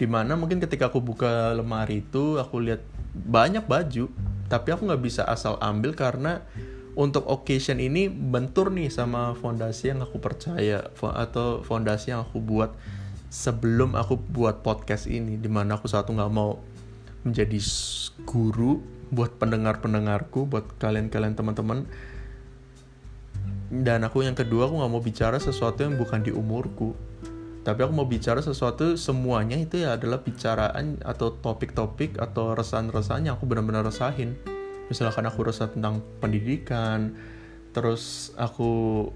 di 0.00 0.08
mana 0.08 0.32
mungkin 0.32 0.64
ketika 0.64 0.88
aku 0.88 1.04
buka 1.04 1.52
lemari 1.52 2.00
itu 2.00 2.40
aku 2.40 2.56
lihat 2.64 2.80
banyak 3.12 3.68
baju 3.68 4.08
tapi 4.48 4.72
aku 4.72 4.88
nggak 4.88 5.04
bisa 5.04 5.28
asal 5.28 5.60
ambil 5.60 5.92
karena 5.92 6.40
untuk 6.96 7.28
occasion 7.28 7.76
ini 7.76 8.08
bentur 8.08 8.72
nih 8.72 8.88
sama 8.88 9.36
fondasi 9.36 9.92
yang 9.92 10.00
aku 10.00 10.16
percaya 10.18 10.88
atau 10.96 11.60
fondasi 11.60 12.16
yang 12.16 12.24
aku 12.24 12.40
buat 12.40 12.72
sebelum 13.30 13.94
aku 13.94 14.18
buat 14.18 14.64
podcast 14.64 15.06
ini 15.06 15.36
di 15.36 15.46
mana 15.46 15.76
aku 15.78 15.86
satu 15.86 16.16
nggak 16.16 16.32
mau 16.32 16.58
menjadi 17.22 17.60
guru 18.24 18.80
buat 19.12 19.36
pendengar-pendengarku 19.38 20.48
buat 20.48 20.66
kalian-kalian 20.82 21.36
teman-teman. 21.36 21.86
Dan 23.70 24.02
aku 24.02 24.26
yang 24.26 24.34
kedua 24.34 24.66
aku 24.66 24.82
nggak 24.82 24.90
mau 24.90 25.02
bicara 25.02 25.38
sesuatu 25.38 25.86
yang 25.86 25.94
bukan 25.94 26.26
di 26.26 26.34
umurku 26.34 26.98
tapi 27.70 27.86
aku 27.86 27.94
mau 27.94 28.02
bicara 28.02 28.42
sesuatu 28.42 28.98
semuanya 28.98 29.54
itu 29.54 29.78
ya 29.78 29.94
adalah 29.94 30.18
bicaraan 30.26 30.98
atau 31.06 31.38
topik-topik 31.38 32.18
atau 32.18 32.58
resahan-resahan 32.58 33.30
yang 33.30 33.38
aku 33.38 33.46
benar-benar 33.46 33.86
resahin. 33.86 34.34
Misalkan 34.90 35.22
aku 35.30 35.46
resah 35.46 35.70
tentang 35.70 36.02
pendidikan 36.18 37.14
terus 37.70 38.34
aku 38.34 39.06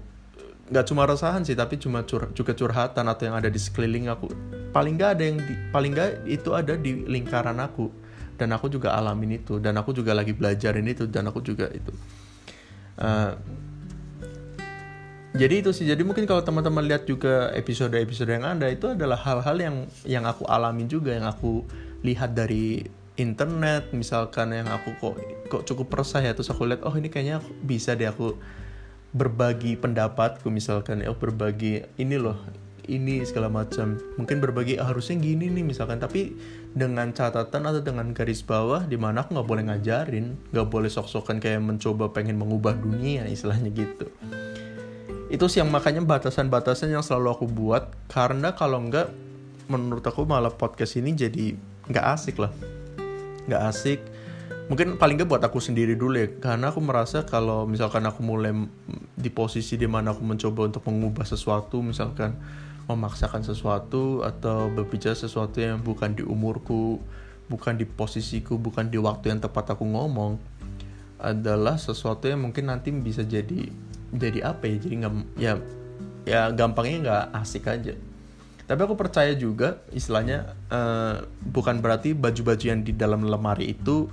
nggak 0.71 0.87
cuma 0.87 1.03
resahan 1.03 1.43
sih 1.43 1.51
tapi 1.51 1.75
cuma 1.75 2.07
cur 2.07 2.31
juga 2.31 2.55
curhatan 2.55 3.11
atau 3.11 3.27
yang 3.27 3.35
ada 3.35 3.51
di 3.51 3.59
sekeliling 3.59 4.07
aku. 4.07 4.31
Paling 4.71 4.95
nggak 4.95 5.11
ada 5.19 5.23
yang 5.27 5.37
di, 5.43 5.53
paling 5.75 5.91
nggak 5.91 6.11
itu 6.23 6.49
ada 6.55 6.79
di 6.79 7.03
lingkaran 7.03 7.59
aku. 7.59 7.91
Dan 8.39 8.55
aku 8.55 8.71
juga 8.71 8.95
alamin 8.95 9.43
itu 9.43 9.59
dan 9.59 9.75
aku 9.75 9.91
juga 9.91 10.15
lagi 10.15 10.31
belajarin 10.31 10.87
itu 10.87 11.11
dan 11.11 11.27
aku 11.27 11.43
juga 11.43 11.67
itu. 11.75 11.91
Uh, 12.95 13.35
jadi 15.35 15.59
itu 15.59 15.75
sih 15.75 15.83
jadi 15.83 15.99
mungkin 16.07 16.23
kalau 16.23 16.39
teman-teman 16.41 16.87
lihat 16.87 17.03
juga 17.03 17.51
episode-episode 17.51 18.31
yang 18.31 18.47
ada 18.47 18.71
itu 18.71 18.95
adalah 18.95 19.19
hal-hal 19.19 19.57
yang 19.59 19.75
yang 20.07 20.23
aku 20.23 20.47
alami 20.47 20.87
juga 20.87 21.11
yang 21.11 21.27
aku 21.27 21.67
lihat 22.07 22.31
dari 22.31 22.87
internet 23.19 23.91
misalkan 23.91 24.55
yang 24.55 24.71
aku 24.71 24.95
kok 24.99 25.15
kok 25.51 25.63
cukup 25.67 25.91
resah 25.99 26.23
ya 26.23 26.31
terus 26.31 26.47
aku 26.47 26.63
lihat 26.63 26.87
oh 26.87 26.95
ini 26.95 27.11
kayaknya 27.11 27.43
bisa 27.63 27.99
deh 27.99 28.07
aku 28.07 28.39
berbagi 29.11 29.75
pendapatku 29.75 30.47
misalkan 30.47 31.03
ya 31.03 31.11
oh, 31.11 31.19
berbagi 31.19 31.83
ini 31.99 32.15
loh 32.15 32.39
ini 32.85 33.25
segala 33.25 33.49
macam. 33.49 33.97
Mungkin 34.13 34.37
berbagi 34.37 34.77
oh, 34.77 34.85
harusnya 34.85 35.17
gini 35.17 35.49
nih 35.49 35.65
misalkan. 35.65 35.97
Tapi 35.97 36.37
dengan 36.75 37.09
catatan 37.15 37.65
atau 37.65 37.81
dengan 37.81 38.13
garis 38.13 38.45
bawah 38.45 38.85
di 38.85 38.93
mana 38.93 39.25
aku 39.25 39.33
nggak 39.33 39.47
boleh 39.47 39.63
ngajarin 39.71 40.37
nggak 40.51 40.67
boleh 40.69 40.91
sok-sokan 40.91 41.39
kayak 41.39 41.63
mencoba 41.63 42.11
pengen 42.11 42.37
mengubah 42.37 42.77
dunia 42.77 43.23
istilahnya 43.31 43.71
gitu 43.71 44.11
itu 45.35 45.51
sih 45.51 45.59
yang 45.59 45.67
makanya 45.67 45.99
batasan-batasan 46.07 46.95
yang 46.95 47.03
selalu 47.03 47.35
aku 47.35 47.45
buat. 47.51 47.91
Karena 48.07 48.55
kalau 48.55 48.79
enggak 48.79 49.11
menurut 49.67 50.05
aku 50.07 50.23
malah 50.23 50.55
podcast 50.55 50.95
ini 50.95 51.11
jadi 51.11 51.59
nggak 51.91 52.05
asik 52.15 52.39
lah. 52.39 52.51
Nggak 53.51 53.61
asik. 53.67 53.99
Mungkin 54.71 54.95
paling 54.95 55.19
nggak 55.19 55.29
buat 55.29 55.43
aku 55.43 55.59
sendiri 55.59 55.99
dulu 55.99 56.15
ya. 56.15 56.27
Karena 56.39 56.71
aku 56.71 56.79
merasa 56.79 57.27
kalau 57.27 57.67
misalkan 57.67 58.07
aku 58.07 58.23
mulai 58.23 58.55
di 59.19 59.27
posisi 59.27 59.75
di 59.75 59.85
mana 59.85 60.15
aku 60.15 60.23
mencoba 60.23 60.71
untuk 60.71 60.87
mengubah 60.87 61.27
sesuatu 61.27 61.83
misalkan 61.83 62.39
memaksakan 62.85 63.41
sesuatu 63.41 64.21
atau 64.21 64.69
berbicara 64.69 65.17
sesuatu 65.17 65.57
yang 65.57 65.81
bukan 65.81 66.13
di 66.13 66.21
umurku 66.21 67.01
bukan 67.49 67.77
di 67.77 67.85
posisiku 67.85 68.61
bukan 68.61 68.93
di 68.93 69.01
waktu 69.01 69.33
yang 69.33 69.41
tepat 69.41 69.73
aku 69.73 69.89
ngomong 69.89 70.37
adalah 71.17 71.81
sesuatu 71.81 72.29
yang 72.29 72.45
mungkin 72.45 72.69
nanti 72.69 72.93
bisa 72.93 73.25
jadi 73.25 73.73
jadi 74.17 74.51
apa 74.55 74.65
ya? 74.67 74.75
Jadi 74.81 74.95
nggak 75.03 75.13
ya 75.37 75.53
ya 76.25 76.41
gampangnya 76.51 76.97
nggak 77.05 77.23
asik 77.41 77.69
aja. 77.69 77.93
Tapi 78.65 78.79
aku 78.81 78.97
percaya 78.97 79.29
juga 79.37 79.85
istilahnya 79.93 80.57
uh, 80.73 81.21
bukan 81.45 81.85
berarti 81.85 82.17
baju-baju 82.17 82.65
yang 82.65 82.81
di 82.81 82.97
dalam 82.97 83.21
lemari 83.21 83.77
itu 83.77 84.09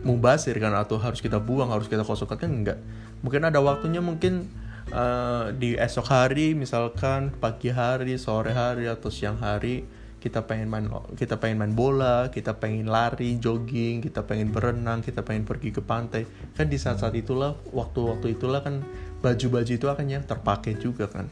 mubasir 0.00 0.56
kan 0.56 0.72
atau 0.74 0.96
harus 0.96 1.20
kita 1.20 1.36
buang 1.36 1.68
harus 1.68 1.86
kita 1.86 2.02
kosongkan 2.04 2.40
kan 2.40 2.50
enggak 2.50 2.78
mungkin 3.20 3.44
ada 3.44 3.60
waktunya 3.60 4.00
mungkin 4.00 4.48
uh, 4.92 5.52
di 5.52 5.76
esok 5.76 6.08
hari 6.08 6.56
misalkan 6.56 7.36
pagi 7.36 7.68
hari 7.68 8.16
sore 8.16 8.56
hari 8.56 8.88
atau 8.88 9.12
siang 9.12 9.36
hari 9.36 9.84
kita 10.20 10.44
pengen 10.44 10.68
main 10.68 10.84
kita 11.16 11.40
pengen 11.40 11.64
main 11.64 11.72
bola 11.72 12.28
kita 12.28 12.60
pengen 12.60 12.92
lari 12.92 13.40
jogging 13.40 14.04
kita 14.04 14.20
pengen 14.28 14.52
berenang 14.52 15.00
kita 15.00 15.24
pengen 15.24 15.48
pergi 15.48 15.72
ke 15.72 15.80
pantai. 15.80 16.28
Kan 16.54 16.68
di 16.68 16.76
saat-saat 16.76 17.16
itulah 17.16 17.56
waktu-waktu 17.72 18.36
itulah 18.36 18.60
kan 18.60 18.84
baju-baju 19.24 19.72
itu 19.72 19.86
akan 19.88 20.06
yang 20.06 20.24
terpakai 20.28 20.76
juga 20.76 21.08
kan. 21.08 21.26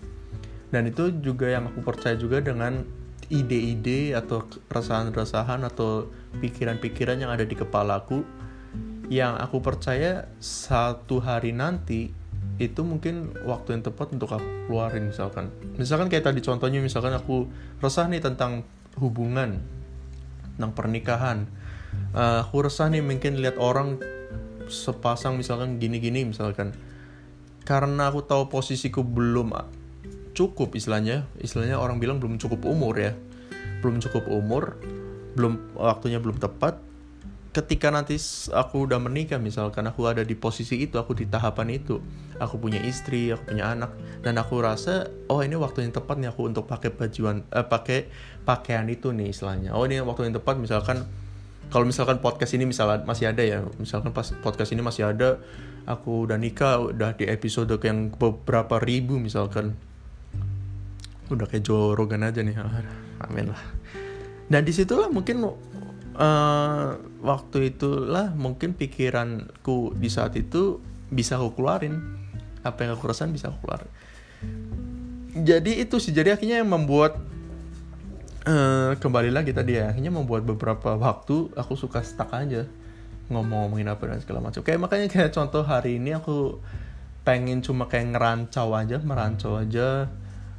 Dan 0.73 0.88
itu 0.88 1.12
juga 1.21 1.49
yang 1.49 1.68
aku 1.68 1.80
percaya 1.85 2.16
juga 2.16 2.40
dengan 2.40 2.85
ide-ide 3.28 4.16
atau 4.16 4.49
resahan-resahan 4.73 5.61
atau 5.68 6.09
pikiran-pikiran 6.40 7.21
yang 7.21 7.28
ada 7.28 7.45
di 7.45 7.52
kepalaku 7.52 8.25
yang 9.09 9.40
aku 9.40 9.64
percaya 9.64 10.28
satu 10.40 11.21
hari 11.25 11.52
nanti 11.57 12.12
itu 12.61 12.80
mungkin 12.83 13.33
waktu 13.47 13.78
yang 13.78 13.83
tepat 13.87 14.12
untuk 14.12 14.35
aku 14.35 14.45
keluarin 14.66 15.09
misalkan. 15.09 15.49
Misalkan 15.78 16.11
kayak 16.11 16.28
tadi 16.28 16.40
contohnya 16.42 16.83
misalkan 16.83 17.14
aku 17.14 17.49
resah 17.80 18.11
nih 18.11 18.21
tentang 18.21 18.66
hubungan 18.99 19.62
tentang 20.59 20.73
pernikahan. 20.75 21.38
Uh, 22.12 22.45
aku 22.45 22.67
resah 22.67 22.90
nih 22.90 23.00
mungkin 23.00 23.40
lihat 23.40 23.57
orang 23.57 24.02
sepasang 24.69 25.38
misalkan 25.38 25.78
gini-gini 25.81 26.26
misalkan. 26.26 26.75
Karena 27.64 28.11
aku 28.11 28.25
tahu 28.25 28.50
posisiku 28.50 29.07
belum 29.07 29.55
cukup 30.35 30.75
istilahnya 30.78 31.26
istilahnya 31.43 31.78
orang 31.78 31.99
bilang 32.02 32.19
belum 32.19 32.37
cukup 32.37 32.67
umur 32.67 32.99
ya. 32.99 33.14
Belum 33.81 34.02
cukup 34.02 34.26
umur 34.26 34.76
belum 35.38 35.78
waktunya 35.78 36.19
belum 36.19 36.43
tepat 36.43 36.83
ketika 37.49 37.88
nanti 37.88 38.21
aku 38.52 38.85
udah 38.85 39.00
menikah 39.00 39.40
misalkan 39.40 39.88
aku 39.88 40.05
ada 40.05 40.21
di 40.21 40.37
posisi 40.37 40.85
itu 40.85 41.00
aku 41.00 41.17
di 41.17 41.25
tahapan 41.25 41.81
itu 41.81 41.97
aku 42.37 42.61
punya 42.61 42.76
istri 42.85 43.33
aku 43.33 43.57
punya 43.57 43.73
anak 43.73 43.97
dan 44.21 44.37
aku 44.37 44.61
rasa 44.61 45.09
oh 45.33 45.40
ini 45.40 45.57
waktu 45.57 45.88
yang 45.88 45.97
tepat 45.97 46.21
nih 46.21 46.28
aku 46.28 46.45
untuk 46.45 46.69
pakai 46.69 46.93
bajuan 46.93 47.49
eh, 47.49 47.64
pakai 47.64 48.12
pakaian 48.45 48.85
itu 48.88 49.12
nih 49.12 49.33
istilahnya. 49.33 49.73
Oh 49.73 49.85
ini 49.88 50.00
waktu 50.05 50.28
yang 50.28 50.37
tepat 50.37 50.61
misalkan 50.61 51.09
kalau 51.69 51.85
misalkan 51.85 52.21
podcast 52.21 52.52
ini 52.57 52.64
misalnya 52.64 53.05
masih 53.05 53.28
ada 53.28 53.45
ya 53.45 53.64
misalkan 53.76 54.12
pas 54.12 54.33
podcast 54.40 54.73
ini 54.73 54.81
masih 54.81 55.09
ada 55.09 55.40
aku 55.88 56.28
udah 56.28 56.37
nikah 56.37 56.81
udah 56.93 57.17
di 57.17 57.28
episode 57.28 57.73
yang 57.81 58.12
beberapa 58.12 58.76
ribu 58.81 59.17
misalkan. 59.17 59.76
Udah 61.28 61.45
kayak 61.45 61.64
Joe 61.64 61.93
Rogan 61.93 62.25
aja 62.25 62.40
nih. 62.40 62.57
Amin 63.21 63.52
lah. 63.52 63.61
Dan 64.49 64.64
di 64.64 64.73
situlah 64.73 65.12
mungkin 65.12 65.45
uh, 66.19 66.99
waktu 67.23 67.73
itulah 67.75 68.35
mungkin 68.35 68.75
pikiranku 68.75 69.95
di 69.97 70.11
saat 70.11 70.35
itu 70.35 70.83
bisa 71.09 71.39
aku 71.39 71.63
keluarin. 71.63 71.97
Apa 72.67 72.85
yang 72.85 72.99
aku 72.99 73.09
rasain 73.09 73.33
bisa 73.33 73.49
aku 73.49 73.65
keluarin. 73.65 73.91
Jadi 75.39 75.79
itu 75.79 75.97
sih 76.03 76.11
jadi 76.11 76.35
akhirnya 76.35 76.61
yang 76.61 76.69
membuat 76.69 77.17
uh, 78.45 78.99
kembali 78.99 79.31
lagi 79.31 79.55
tadi 79.55 79.79
ya 79.79 79.95
akhirnya 79.95 80.11
membuat 80.11 80.43
beberapa 80.43 80.99
waktu 80.99 81.55
aku 81.55 81.79
suka 81.79 82.03
stuck 82.03 82.35
aja 82.35 82.67
ngomong-ngomongin 83.31 83.87
apa 83.87 84.03
dan 84.11 84.19
segala 84.19 84.43
macam. 84.43 84.61
Kayak 84.67 84.81
makanya 84.83 85.07
kayak 85.07 85.31
contoh 85.31 85.63
hari 85.63 86.03
ini 86.03 86.19
aku 86.19 86.59
pengen 87.23 87.61
cuma 87.61 87.85
kayak 87.85 88.17
ngerancau 88.17 88.73
aja 88.73 88.97
merancau 89.05 89.61
aja 89.61 90.09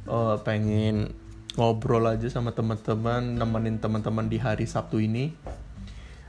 uh, 0.06 0.38
pengen 0.46 1.10
ngobrol 1.58 2.06
aja 2.06 2.30
sama 2.30 2.54
teman-teman 2.54 3.34
nemenin 3.34 3.82
teman-teman 3.82 4.26
di 4.30 4.38
hari 4.38 4.66
Sabtu 4.68 5.02
ini. 5.02 5.34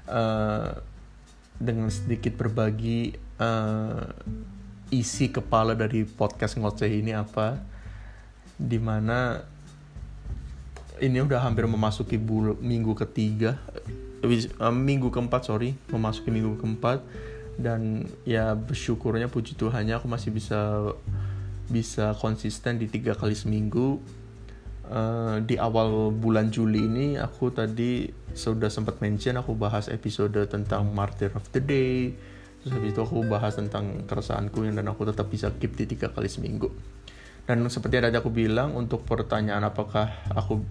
Uh, 0.10 0.74
dengan 1.62 1.94
sedikit 1.94 2.34
berbagi 2.42 3.14
uh, 3.38 4.02
isi 4.90 5.30
kepala 5.30 5.78
dari 5.78 6.04
podcast 6.10 6.58
ngoceh 6.58 6.90
ini 6.90 7.14
apa. 7.14 7.62
Di 8.58 8.82
mana 8.82 9.42
ini 11.02 11.18
udah 11.22 11.42
hampir 11.42 11.70
memasuki 11.70 12.18
bul 12.18 12.58
minggu 12.58 12.98
ketiga. 12.98 13.62
Uh, 14.26 14.74
minggu 14.74 15.14
keempat 15.14 15.46
sorry. 15.46 15.78
Memasuki 15.94 16.34
minggu 16.34 16.58
keempat. 16.58 17.06
Dan 17.62 18.10
ya 18.26 18.58
bersyukurnya 18.58 19.30
puji 19.30 19.54
Tuhannya 19.54 20.02
aku 20.02 20.10
masih 20.10 20.34
bisa 20.34 20.92
bisa 21.72 22.18
konsisten 22.20 22.82
di 22.82 22.90
tiga 22.90 23.16
kali 23.16 23.32
seminggu 23.32 24.02
uh, 24.92 25.38
di 25.42 25.56
awal 25.56 26.12
bulan 26.12 26.52
Juli 26.52 26.84
ini 26.86 27.08
aku 27.16 27.50
tadi 27.56 28.12
sudah 28.36 28.68
sempat 28.68 29.00
mention 29.00 29.40
aku 29.40 29.56
bahas 29.56 29.88
episode 29.88 30.38
tentang 30.52 30.92
Martyr 30.92 31.32
of 31.34 31.48
the 31.56 31.64
Day. 31.64 32.14
Terus 32.62 32.72
habis 32.78 32.94
itu 32.94 33.02
aku 33.02 33.26
bahas 33.26 33.58
tentang 33.58 34.06
keresahanku 34.06 34.68
yang 34.68 34.78
dan 34.78 34.92
aku 34.92 35.10
tetap 35.10 35.32
bisa 35.32 35.50
keep 35.58 35.74
di 35.74 35.90
tiga 35.90 36.14
kali 36.14 36.30
seminggu. 36.30 36.70
Dan 37.48 37.66
seperti 37.66 37.98
yang 37.98 38.06
tadi 38.12 38.18
aku 38.22 38.30
bilang 38.30 38.78
untuk 38.78 39.02
pertanyaan 39.02 39.66
apakah 39.66 40.14
aku 40.30 40.62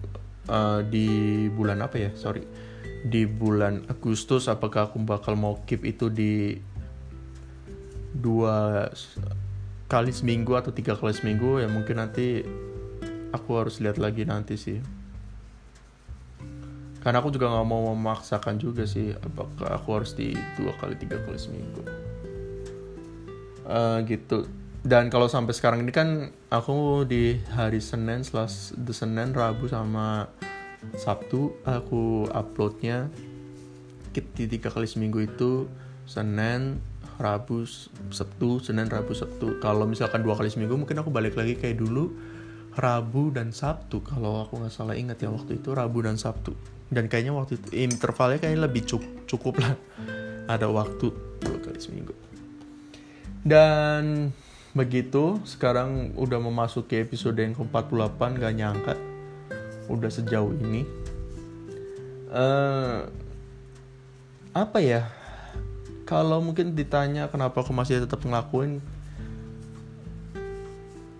uh, 0.47 0.79
di 0.87 1.49
bulan 1.51 1.83
apa 1.83 1.99
ya? 1.99 2.09
Sorry. 2.15 2.47
Di 3.01 3.27
bulan 3.27 3.89
Agustus 3.91 4.47
apakah 4.47 4.93
aku 4.93 5.01
bakal 5.03 5.35
mau 5.35 5.59
keep 5.67 5.83
itu 5.83 6.07
di 6.07 6.55
dua 8.13 8.87
kali 9.91 10.15
seminggu 10.15 10.55
atau 10.55 10.71
tiga 10.71 10.95
kali 10.95 11.11
seminggu? 11.11 11.59
Ya 11.59 11.67
mungkin 11.67 11.99
nanti 11.99 12.45
aku 13.31 13.49
harus 13.59 13.79
lihat 13.79 13.97
lagi 13.97 14.27
nanti 14.27 14.55
sih. 14.59 14.79
Karena 17.01 17.17
aku 17.17 17.33
juga 17.33 17.49
nggak 17.49 17.67
mau 17.67 17.91
memaksakan 17.97 18.61
juga 18.61 18.85
sih 18.85 19.09
apakah 19.17 19.73
aku 19.73 19.89
harus 19.97 20.13
di 20.13 20.37
dua 20.53 20.69
kali 20.77 20.93
tiga 21.01 21.17
kali 21.25 21.39
seminggu. 21.39 21.81
Uh, 23.65 24.05
gitu. 24.05 24.45
Dan 24.81 25.09
kalau 25.09 25.25
sampai 25.25 25.53
sekarang 25.53 25.81
ini 25.81 25.93
kan 25.93 26.29
aku 26.53 27.05
di 27.05 27.41
hari 27.53 27.81
Senin 27.81 28.21
setelah 28.21 28.49
the 28.77 28.93
Senin 28.93 29.33
Rabu 29.33 29.65
sama 29.65 30.29
Sabtu 30.93 31.57
aku 31.65 32.29
uploadnya. 32.29 33.09
Di 34.13 34.45
tiga 34.45 34.69
kali 34.69 34.85
seminggu 34.85 35.25
itu 35.25 35.65
Senin 36.05 36.83
Rabu 37.17 37.65
Sabtu 38.13 38.61
Senin 38.61 38.89
Rabu 38.89 39.13
Sabtu. 39.17 39.57
Kalau 39.57 39.89
misalkan 39.89 40.21
dua 40.21 40.37
kali 40.37 40.49
seminggu 40.53 40.77
mungkin 40.77 41.01
aku 41.01 41.09
balik 41.09 41.33
lagi 41.33 41.57
kayak 41.57 41.81
dulu 41.81 42.13
Rabu 42.71 43.35
dan 43.35 43.51
Sabtu 43.51 43.99
kalau 43.99 44.47
aku 44.47 44.63
nggak 44.63 44.71
salah 44.71 44.95
ingat 44.95 45.19
ya 45.19 45.27
waktu 45.27 45.59
itu 45.59 45.75
Rabu 45.75 46.03
dan 46.03 46.15
Sabtu. 46.15 46.55
Dan 46.91 47.07
kayaknya 47.07 47.35
waktu 47.35 47.59
itu 47.59 47.67
intervalnya 47.75 48.39
kayaknya 48.39 48.67
lebih 48.67 48.83
cukup, 48.87 49.11
cukup 49.27 49.53
lah. 49.59 49.75
Ada 50.53 50.67
waktu 50.67 51.11
dua 51.43 51.57
kali 51.63 51.79
seminggu. 51.79 52.15
Dan 53.43 54.31
begitu 54.71 55.39
sekarang 55.43 56.15
udah 56.15 56.39
memasuki 56.39 56.99
episode 57.03 57.35
yang 57.35 57.51
ke-48 57.55 58.19
gak 58.39 58.55
nyangka 58.55 58.93
udah 59.91 60.11
sejauh 60.11 60.55
ini. 60.55 60.87
Uh, 62.31 63.07
apa 64.55 64.79
ya? 64.79 65.11
Kalau 66.07 66.43
mungkin 66.43 66.75
ditanya 66.75 67.31
kenapa 67.31 67.63
aku 67.63 67.71
masih 67.71 68.03
tetap 68.03 68.19
ngelakuin 68.23 68.83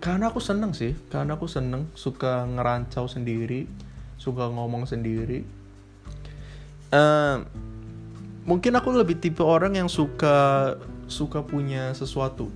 karena 0.01 0.33
aku 0.33 0.41
seneng 0.41 0.73
sih 0.73 0.97
karena 1.13 1.37
aku 1.37 1.45
seneng 1.45 1.85
suka 1.93 2.43
ngerancau 2.49 3.05
sendiri 3.05 3.69
suka 4.21 4.49
ngomong 4.53 4.85
sendiri. 4.85 5.41
Uh, 6.93 7.41
mungkin 8.45 8.77
aku 8.77 8.93
lebih 8.93 9.17
tipe 9.17 9.41
orang 9.41 9.77
yang 9.77 9.89
suka 9.89 10.77
suka 11.09 11.41
punya 11.41 11.93
sesuatu. 11.97 12.53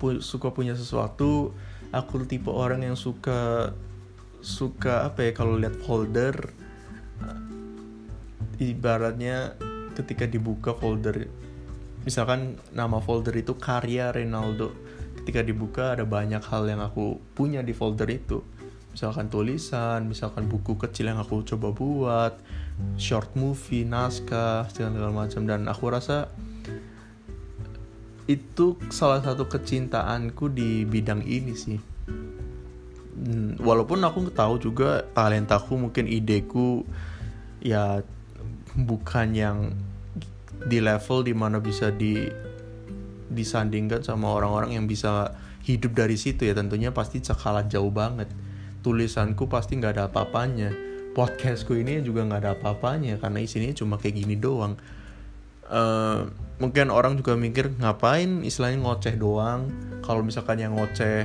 Pu 0.00 0.24
suka 0.24 0.52
punya 0.52 0.72
sesuatu 0.72 1.52
aku 1.92 2.24
tipe 2.24 2.48
orang 2.48 2.82
yang 2.84 2.96
suka 2.96 3.72
suka 4.44 5.08
apa 5.08 5.28
ya 5.28 5.32
kalau 5.32 5.56
lihat 5.56 5.80
folder 5.80 6.52
ibaratnya 8.60 9.56
ketika 9.94 10.28
dibuka 10.28 10.76
folder 10.76 11.26
misalkan 12.04 12.60
nama 12.74 13.00
folder 13.00 13.32
itu 13.34 13.56
karya 13.56 14.12
Ronaldo 14.12 14.83
ketika 15.24 15.40
dibuka 15.40 15.96
ada 15.96 16.04
banyak 16.04 16.44
hal 16.44 16.68
yang 16.68 16.84
aku 16.84 17.16
punya 17.32 17.64
di 17.64 17.72
folder 17.72 18.12
itu. 18.12 18.44
Misalkan 18.92 19.32
tulisan 19.32 20.04
misalkan 20.04 20.44
buku 20.44 20.76
kecil 20.76 21.08
yang 21.08 21.16
aku 21.16 21.40
coba 21.48 21.72
buat 21.72 22.36
short 23.00 23.32
movie 23.32 23.88
naskah 23.88 24.68
segala 24.68 25.08
macam. 25.08 25.48
Dan 25.48 25.64
aku 25.64 25.88
rasa 25.88 26.28
itu 28.28 28.76
salah 28.92 29.24
satu 29.24 29.48
kecintaanku 29.48 30.52
di 30.52 30.84
bidang 30.84 31.24
ini 31.24 31.56
sih. 31.56 31.80
Hmm, 33.16 33.56
walaupun 33.64 34.04
aku 34.04 34.28
tahu 34.28 34.60
juga 34.60 35.08
talentaku 35.16 35.88
mungkin 35.88 36.04
ideku 36.04 36.84
ya 37.64 38.04
bukan 38.76 39.32
yang 39.32 39.72
di 40.68 40.84
level 40.84 41.24
di 41.24 41.32
mana 41.32 41.64
bisa 41.64 41.88
di 41.88 42.28
disandingkan 43.32 44.04
sama 44.04 44.32
orang-orang 44.32 44.76
yang 44.76 44.84
bisa 44.84 45.32
hidup 45.64 45.96
dari 45.96 46.16
situ 46.16 46.48
ya. 46.48 46.54
Tentunya 46.56 46.92
pasti 46.92 47.20
kalah 47.24 47.64
jauh 47.66 47.90
banget. 47.90 48.28
Tulisanku 48.84 49.48
pasti 49.48 49.80
nggak 49.80 49.92
ada 49.96 50.04
apa-apanya. 50.12 50.72
Podcastku 51.14 51.78
ini 51.78 52.02
juga 52.02 52.26
nggak 52.26 52.40
ada 52.42 52.50
apa-apanya 52.58 53.22
karena 53.22 53.38
isinya 53.40 53.70
cuma 53.72 53.96
kayak 53.96 54.24
gini 54.24 54.36
doang. 54.36 54.76
Uh, 55.64 56.28
mungkin 56.60 56.92
orang 56.92 57.16
juga 57.16 57.32
mikir 57.40 57.72
ngapain 57.80 58.44
istilahnya 58.44 58.84
ngoceh 58.84 59.14
doang? 59.16 59.72
Kalau 60.04 60.20
misalkan 60.20 60.60
yang 60.60 60.76
ngoceh 60.76 61.24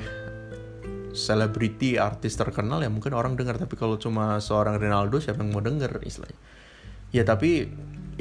selebriti 1.12 1.98
artis 1.98 2.38
terkenal 2.38 2.86
ya 2.86 2.88
mungkin 2.88 3.18
orang 3.18 3.34
dengar 3.34 3.58
tapi 3.58 3.74
kalau 3.74 3.98
cuma 3.98 4.38
seorang 4.38 4.78
Ronaldo 4.78 5.18
siapa 5.18 5.42
yang 5.42 5.52
mau 5.52 5.60
denger 5.60 6.00
istilahnya? 6.06 6.40
Ya 7.10 7.26
tapi 7.26 7.68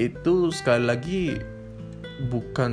itu 0.00 0.34
sekali 0.54 0.84
lagi 0.88 1.22
bukan 2.26 2.72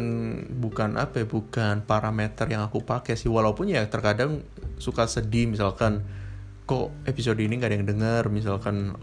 bukan 0.57 0.97
apa 0.97 1.21
ya 1.21 1.25
bukan 1.29 1.85
parameter 1.85 2.49
yang 2.49 2.65
aku 2.65 2.81
pakai 2.81 3.13
sih. 3.13 3.29
Walaupun 3.29 3.69
ya 3.69 3.85
terkadang 3.85 4.41
suka 4.81 5.05
sedih 5.05 5.45
misalkan 5.45 6.01
kok 6.65 6.89
episode 7.05 7.37
ini 7.37 7.61
gak 7.61 7.69
ada 7.69 7.77
yang 7.77 7.87
denger? 7.89 8.23
Misalkan 8.33 8.97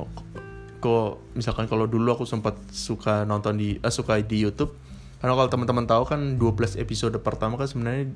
kok 0.83 1.23
misalkan 1.39 1.71
kalau 1.71 1.87
dulu 1.87 2.19
aku 2.19 2.25
sempat 2.27 2.59
suka 2.75 3.23
nonton 3.23 3.55
di 3.55 3.79
eh, 3.79 3.95
suka 3.95 4.19
di 4.19 4.43
YouTube. 4.43 4.75
Karena 5.23 5.39
kalau 5.39 5.47
teman-teman 5.47 5.87
tahu 5.87 6.03
kan 6.03 6.21
12 6.35 6.83
episode 6.83 7.15
pertama 7.23 7.55
kan 7.55 7.71
sebenarnya 7.71 8.11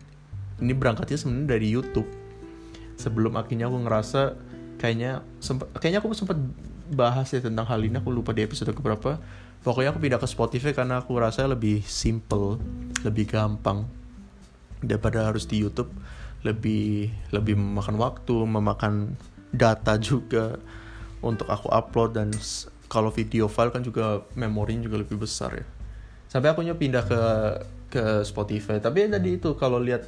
ini 0.58 0.72
berangkatnya 0.74 1.14
sebenarnya 1.22 1.48
dari 1.54 1.70
YouTube. 1.70 2.10
Sebelum 2.98 3.38
akhirnya 3.38 3.70
aku 3.70 3.78
ngerasa 3.86 4.34
kayaknya 4.82 5.22
sempat 5.38 5.70
kayaknya 5.78 6.02
aku 6.02 6.10
sempat 6.18 6.34
bahas 6.90 7.30
ya 7.30 7.38
tentang 7.38 7.66
hal 7.66 7.78
ini 7.82 7.98
aku 7.98 8.10
lupa 8.10 8.34
di 8.34 8.42
episode 8.42 8.74
keberapa 8.74 9.18
pokoknya 9.66 9.90
aku 9.90 9.98
pindah 9.98 10.22
ke 10.22 10.30
Spotify 10.30 10.70
karena 10.70 11.02
aku 11.02 11.18
rasa 11.18 11.42
lebih 11.50 11.82
simple 11.82 12.62
lebih 13.02 13.26
gampang. 13.26 13.82
Daripada 14.78 15.26
harus 15.26 15.50
di 15.50 15.58
YouTube 15.58 15.90
lebih 16.46 17.10
lebih 17.34 17.58
memakan 17.58 17.98
waktu 17.98 18.36
memakan 18.46 19.18
data 19.50 19.98
juga 19.98 20.62
untuk 21.18 21.50
aku 21.50 21.66
upload 21.66 22.14
dan 22.14 22.30
kalau 22.86 23.10
video 23.10 23.50
file 23.50 23.74
kan 23.74 23.82
juga 23.82 24.22
memorinya 24.38 24.86
juga 24.86 25.02
lebih 25.02 25.18
besar 25.18 25.58
ya. 25.58 25.66
Sampai 26.30 26.54
aku 26.54 26.62
pindah 26.62 27.02
ke 27.02 27.22
ke 27.90 28.04
Spotify. 28.22 28.78
Tapi 28.78 29.10
ya 29.10 29.18
tadi 29.18 29.34
itu 29.34 29.58
kalau 29.58 29.82
lihat 29.82 30.06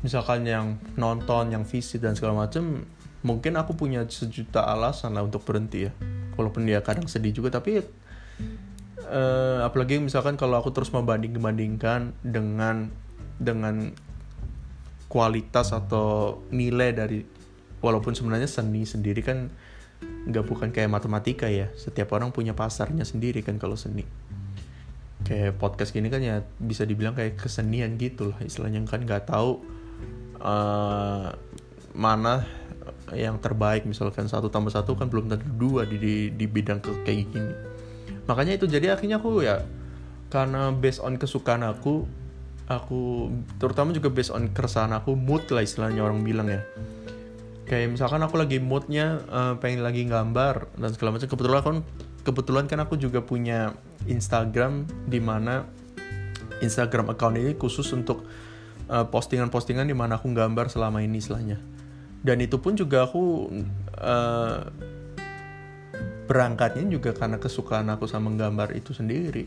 misalkan 0.00 0.48
yang 0.48 0.80
nonton 0.96 1.52
yang 1.52 1.68
visit 1.68 2.00
dan 2.00 2.16
segala 2.16 2.48
macam 2.48 2.88
mungkin 3.20 3.56
aku 3.60 3.76
punya 3.76 4.04
sejuta 4.08 4.64
alasan 4.64 5.12
lah 5.12 5.28
untuk 5.28 5.44
berhenti 5.44 5.88
ya. 5.88 5.92
Walaupun 6.40 6.64
dia 6.64 6.80
kadang 6.80 7.04
sedih 7.04 7.36
juga 7.36 7.52
tapi 7.52 7.84
uh, 9.08 9.64
apalagi 9.64 10.00
misalkan 10.00 10.36
kalau 10.36 10.60
aku 10.60 10.72
terus 10.72 10.92
membanding 10.92 11.36
bandingkan 11.38 12.16
dengan 12.24 12.92
dengan 13.38 13.92
kualitas 15.08 15.70
atau 15.70 16.40
nilai 16.50 16.90
dari 16.90 17.22
walaupun 17.78 18.16
sebenarnya 18.16 18.48
seni 18.48 18.82
sendiri 18.82 19.20
kan 19.22 19.52
nggak 20.02 20.44
bukan 20.44 20.68
kayak 20.72 20.90
matematika 20.90 21.46
ya. 21.48 21.70
Setiap 21.76 22.12
orang 22.16 22.32
punya 22.32 22.56
pasarnya 22.56 23.04
sendiri 23.06 23.44
kan 23.44 23.60
kalau 23.60 23.76
seni. 23.78 24.04
Kayak 25.24 25.56
podcast 25.56 25.94
gini 25.94 26.12
kan 26.12 26.20
ya 26.20 26.44
bisa 26.60 26.84
dibilang 26.84 27.16
kayak 27.16 27.40
kesenian 27.40 27.96
gitu 27.96 28.32
lah 28.32 28.40
istilahnya 28.42 28.84
kan. 28.84 29.04
Nggak 29.04 29.30
tahu 29.30 29.62
uh, 30.42 31.32
mana 31.94 32.44
yang 33.12 33.40
terbaik. 33.40 33.86
Misalkan 33.86 34.28
satu 34.28 34.48
tambah 34.48 34.72
satu 34.72 34.96
kan 34.96 35.08
belum 35.08 35.32
tentu 35.32 35.48
dua 35.56 35.88
di, 35.88 35.96
di 35.96 36.14
di 36.34 36.46
bidang 36.48 36.80
ke, 36.84 36.90
kayak 37.04 37.28
gini 37.32 37.73
makanya 38.24 38.56
itu 38.56 38.66
jadi 38.68 38.96
akhirnya 38.96 39.20
aku 39.20 39.44
ya 39.44 39.64
karena 40.32 40.74
based 40.74 40.98
on 40.98 41.14
kesukaan 41.20 41.62
aku 41.62 42.08
aku 42.64 43.28
terutama 43.60 43.92
juga 43.92 44.08
based 44.08 44.32
on 44.32 44.48
keresahan 44.50 44.92
aku 44.96 45.12
mood 45.14 45.44
lah 45.52 45.62
istilahnya 45.64 46.00
orang 46.00 46.24
bilang 46.24 46.48
ya. 46.48 46.64
Kayak 47.64 47.96
misalkan 47.96 48.20
aku 48.20 48.36
lagi 48.36 48.60
moodnya 48.60 49.24
uh, 49.32 49.54
pengen 49.56 49.80
lagi 49.80 50.04
gambar 50.04 50.68
dan 50.76 50.90
segala 50.92 51.16
macam 51.16 51.28
kebetulan 51.32 51.62
kan 51.64 51.76
kebetulan 52.24 52.64
kan 52.68 52.78
aku 52.84 53.00
juga 53.00 53.24
punya 53.24 53.72
Instagram 54.04 54.84
di 55.08 55.20
mana 55.20 55.64
Instagram 56.60 57.12
account 57.12 57.40
ini 57.40 57.56
khusus 57.56 57.88
untuk 57.96 58.24
uh, 58.88 59.08
postingan-postingan 59.08 59.88
di 59.88 59.96
mana 59.96 60.20
aku 60.20 60.28
gambar 60.32 60.68
selama 60.68 61.00
ini 61.00 61.20
istilahnya. 61.20 61.60
Dan 62.24 62.40
itu 62.40 62.56
pun 62.56 62.72
juga 62.72 63.04
aku 63.04 63.52
uh, 64.00 64.60
berangkatnya 66.24 66.88
juga 66.88 67.12
karena 67.12 67.36
kesukaan 67.36 67.88
aku 67.92 68.08
sama 68.08 68.32
gambar 68.32 68.72
itu 68.76 68.96
sendiri. 68.96 69.46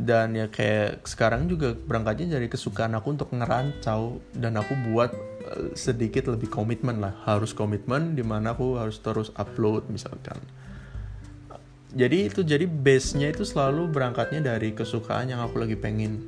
Dan 0.00 0.32
ya 0.32 0.48
kayak 0.48 1.04
sekarang 1.04 1.44
juga 1.44 1.76
berangkatnya 1.76 2.40
dari 2.40 2.48
kesukaan 2.48 2.96
aku 2.96 3.20
untuk 3.20 3.28
ngerancau 3.36 4.16
dan 4.32 4.56
aku 4.56 4.72
buat 4.88 5.12
uh, 5.44 5.76
sedikit 5.76 6.32
lebih 6.32 6.48
komitmen 6.48 7.04
lah. 7.04 7.12
Harus 7.28 7.52
komitmen 7.52 8.16
di 8.16 8.24
mana 8.24 8.56
aku 8.56 8.80
harus 8.80 8.96
terus 9.04 9.28
upload 9.36 9.92
misalkan. 9.92 10.40
Jadi 11.90 12.30
itu 12.30 12.46
jadi 12.46 12.64
base 12.70 13.18
nya 13.18 13.34
itu 13.34 13.42
selalu 13.42 13.90
berangkatnya 13.90 14.54
dari 14.54 14.72
kesukaan 14.72 15.26
yang 15.26 15.42
aku 15.42 15.58
lagi 15.58 15.74
pengen 15.74 16.22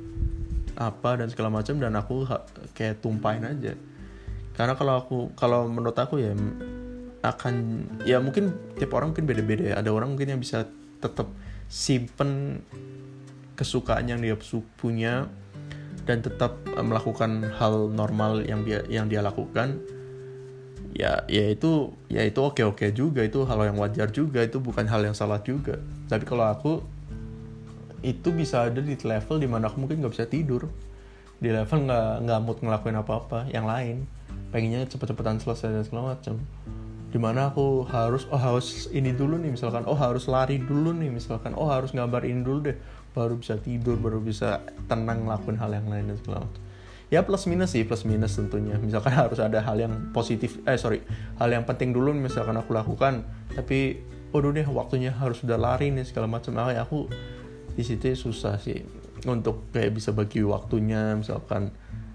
apa 0.75 1.21
dan 1.21 1.31
segala 1.31 1.49
macam 1.61 1.79
dan 1.79 1.95
aku 1.97 2.27
kayak 2.77 2.99
tumpahin 3.01 3.47
aja. 3.47 3.73
Karena 4.53 4.77
kalau 4.77 5.01
aku 5.01 5.17
kalau 5.33 5.65
menurut 5.65 5.97
aku 5.97 6.21
ya 6.21 6.35
akan 7.23 7.87
ya 8.03 8.19
mungkin 8.19 8.51
tiap 8.75 8.91
orang 8.93 9.15
mungkin 9.15 9.25
beda-beda 9.25 9.63
ya. 9.71 9.75
Ada 9.79 9.89
orang 9.95 10.13
mungkin 10.13 10.35
yang 10.35 10.41
bisa 10.43 10.67
tetap 10.99 11.31
simpen 11.71 12.61
kesukaan 13.55 14.11
yang 14.11 14.19
dia 14.19 14.35
punya 14.75 15.31
dan 16.03 16.19
tetap 16.19 16.59
eh, 16.67 16.83
melakukan 16.83 17.47
hal 17.55 17.87
normal 17.87 18.43
yang 18.43 18.67
dia 18.67 18.83
yang 18.91 19.07
dia 19.07 19.23
lakukan. 19.23 19.79
Ya 20.93 21.25
ya 21.25 21.49
itu 21.49 21.89
ya 22.11 22.27
itu 22.27 22.39
oke 22.43 22.61
oke 22.67 22.91
juga. 22.91 23.23
Itu 23.23 23.47
hal 23.47 23.71
yang 23.71 23.79
wajar 23.79 24.11
juga. 24.11 24.43
Itu 24.43 24.59
bukan 24.59 24.85
hal 24.85 25.07
yang 25.07 25.15
salah 25.15 25.39
juga. 25.41 25.79
Tapi 26.11 26.27
kalau 26.27 26.45
aku 26.51 26.83
itu 28.03 28.35
bisa 28.35 28.67
ada 28.67 28.83
di 28.83 28.99
level 28.99 29.39
di 29.39 29.47
mana 29.47 29.71
aku 29.71 29.79
mungkin 29.79 30.03
nggak 30.03 30.13
bisa 30.13 30.27
tidur. 30.27 30.67
Di 31.39 31.49
level 31.49 31.87
nggak 31.87 32.27
nggak 32.27 32.39
mood 32.43 32.57
ngelakuin 32.59 32.99
apa 32.99 33.13
apa 33.15 33.39
yang 33.47 33.63
lain 33.63 34.05
pengennya 34.53 34.85
cepet-cepetan 34.85 35.41
selesai 35.41 35.69
dan 35.73 35.83
segala 35.83 36.13
macam 36.13 36.37
di 37.13 37.21
mana 37.21 37.53
aku 37.53 37.85
harus 37.85 38.25
oh 38.33 38.41
harus 38.41 38.89
ini 38.89 39.13
dulu 39.13 39.37
nih 39.37 39.53
misalkan 39.53 39.85
oh 39.85 39.93
harus 39.93 40.25
lari 40.25 40.57
dulu 40.57 40.97
nih 40.97 41.13
misalkan 41.13 41.53
oh 41.53 41.69
harus 41.69 41.93
gambar 41.93 42.25
ini 42.25 42.41
dulu 42.41 42.73
deh 42.73 42.77
baru 43.13 43.37
bisa 43.37 43.61
tidur 43.61 44.01
baru 44.01 44.17
bisa 44.17 44.65
tenang 44.89 45.29
ngelakuin 45.29 45.61
hal 45.61 45.69
yang 45.77 45.85
lain 45.93 46.09
dan 46.09 46.17
segala 46.17 46.49
macam. 46.49 46.61
Ya 47.13 47.21
plus 47.21 47.45
minus 47.45 47.77
sih 47.77 47.85
plus 47.85 48.09
minus 48.09 48.33
tentunya. 48.33 48.81
Misalkan 48.81 49.13
harus 49.21 49.37
ada 49.37 49.61
hal 49.61 49.77
yang 49.77 50.09
positif 50.09 50.57
eh 50.65 50.73
sorry 50.73 51.05
hal 51.37 51.53
yang 51.53 51.69
penting 51.69 51.93
dulu 51.93 52.17
misalkan 52.17 52.57
aku 52.57 52.73
lakukan 52.73 53.21
tapi 53.53 54.01
waduh 54.33 54.49
deh 54.49 54.65
waktunya 54.65 55.13
harus 55.13 55.45
sudah 55.45 55.61
lari 55.61 55.93
nih 55.93 56.09
segala 56.09 56.25
macam. 56.25 56.57
Ah, 56.57 56.73
aku 56.81 57.05
di 57.77 57.85
situ 57.85 58.09
susah 58.17 58.57
sih 58.57 58.81
untuk 59.29 59.69
kayak 59.69 60.01
bisa 60.01 60.09
bagi 60.17 60.41
waktunya 60.41 61.13
misalkan 61.13 61.69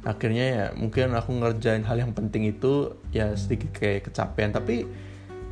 akhirnya 0.06 0.44
ya 0.44 0.64
mungkin 0.78 1.14
aku 1.14 1.34
ngerjain 1.34 1.82
hal 1.82 1.98
yang 1.98 2.14
penting 2.14 2.46
itu 2.46 2.94
ya 3.10 3.34
sedikit 3.34 3.74
kayak 3.74 4.10
kecapean. 4.10 4.54
Tapi 4.54 4.86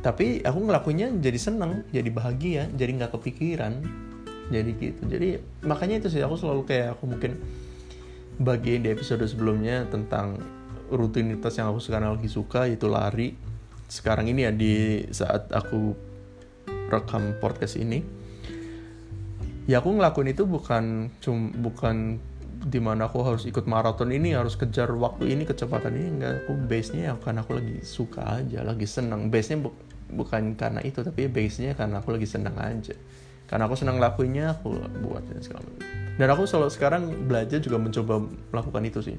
tapi 0.05 0.39
aku 0.45 0.59
ngelakuinnya 0.69 1.11
jadi 1.19 1.39
seneng 1.41 1.83
jadi 1.91 2.09
bahagia 2.13 2.63
jadi 2.71 2.91
nggak 3.01 3.11
kepikiran. 3.17 3.83
Jadi 4.47 4.69
gitu. 4.79 5.01
Jadi 5.07 5.29
makanya 5.67 6.05
itu 6.05 6.07
sih 6.07 6.23
aku 6.23 6.39
selalu 6.39 6.63
kayak 6.63 6.95
aku 6.95 7.03
mungkin 7.11 7.35
bagian 8.39 8.85
di 8.85 8.89
episode 8.93 9.25
sebelumnya 9.27 9.83
tentang 9.91 10.39
rutinitas 10.87 11.59
yang 11.59 11.73
aku 11.73 11.83
sekarang 11.83 12.15
lagi 12.15 12.31
suka 12.31 12.69
yaitu 12.69 12.87
lari. 12.87 13.35
Sekarang 13.91 14.27
ini 14.27 14.47
ya 14.47 14.51
di 14.55 15.03
saat 15.11 15.51
aku 15.51 15.95
rekam 16.87 17.35
podcast 17.43 17.75
ini 17.75 17.99
ya 19.67 19.83
aku 19.83 19.99
ngelakuin 19.99 20.31
itu 20.31 20.47
bukan 20.47 21.11
cum 21.19 21.51
bukan 21.59 22.23
di 22.67 22.83
mana 22.83 23.07
aku 23.07 23.23
harus 23.23 23.47
ikut 23.47 23.63
maraton 23.63 24.11
ini 24.11 24.35
harus 24.35 24.59
kejar 24.59 24.91
waktu 24.91 25.31
ini 25.31 25.47
kecepatan 25.47 25.95
ini 25.95 26.07
enggak 26.19 26.43
aku 26.43 26.53
base 26.67 26.91
nya 26.91 27.01
ya 27.09 27.13
karena 27.15 27.47
aku 27.47 27.55
lagi 27.55 27.79
suka 27.87 28.43
aja 28.43 28.59
lagi 28.67 28.83
senang 28.83 29.31
base 29.31 29.55
nya 29.55 29.63
bu 29.63 29.71
bukan 30.11 30.55
karena 30.59 30.83
itu 30.83 30.99
tapi 31.03 31.31
base 31.31 31.63
nya 31.63 31.71
karena 31.75 31.99
aku 32.03 32.15
lagi 32.15 32.27
senang 32.27 32.55
aja. 32.59 32.95
Karena 33.47 33.63
aku 33.71 33.79
senang 33.79 33.95
lakuinnya 33.99 34.59
aku 34.59 34.75
buat 35.03 35.23
dan 35.23 35.39
segala 35.39 35.63
macam. 35.63 35.87
Dan 36.19 36.27
aku 36.33 36.43
selalu 36.43 36.69
sekarang 36.73 37.03
belajar 37.31 37.63
juga 37.63 37.79
mencoba 37.79 38.19
melakukan 38.51 38.83
itu 38.83 38.99
sih. 38.99 39.17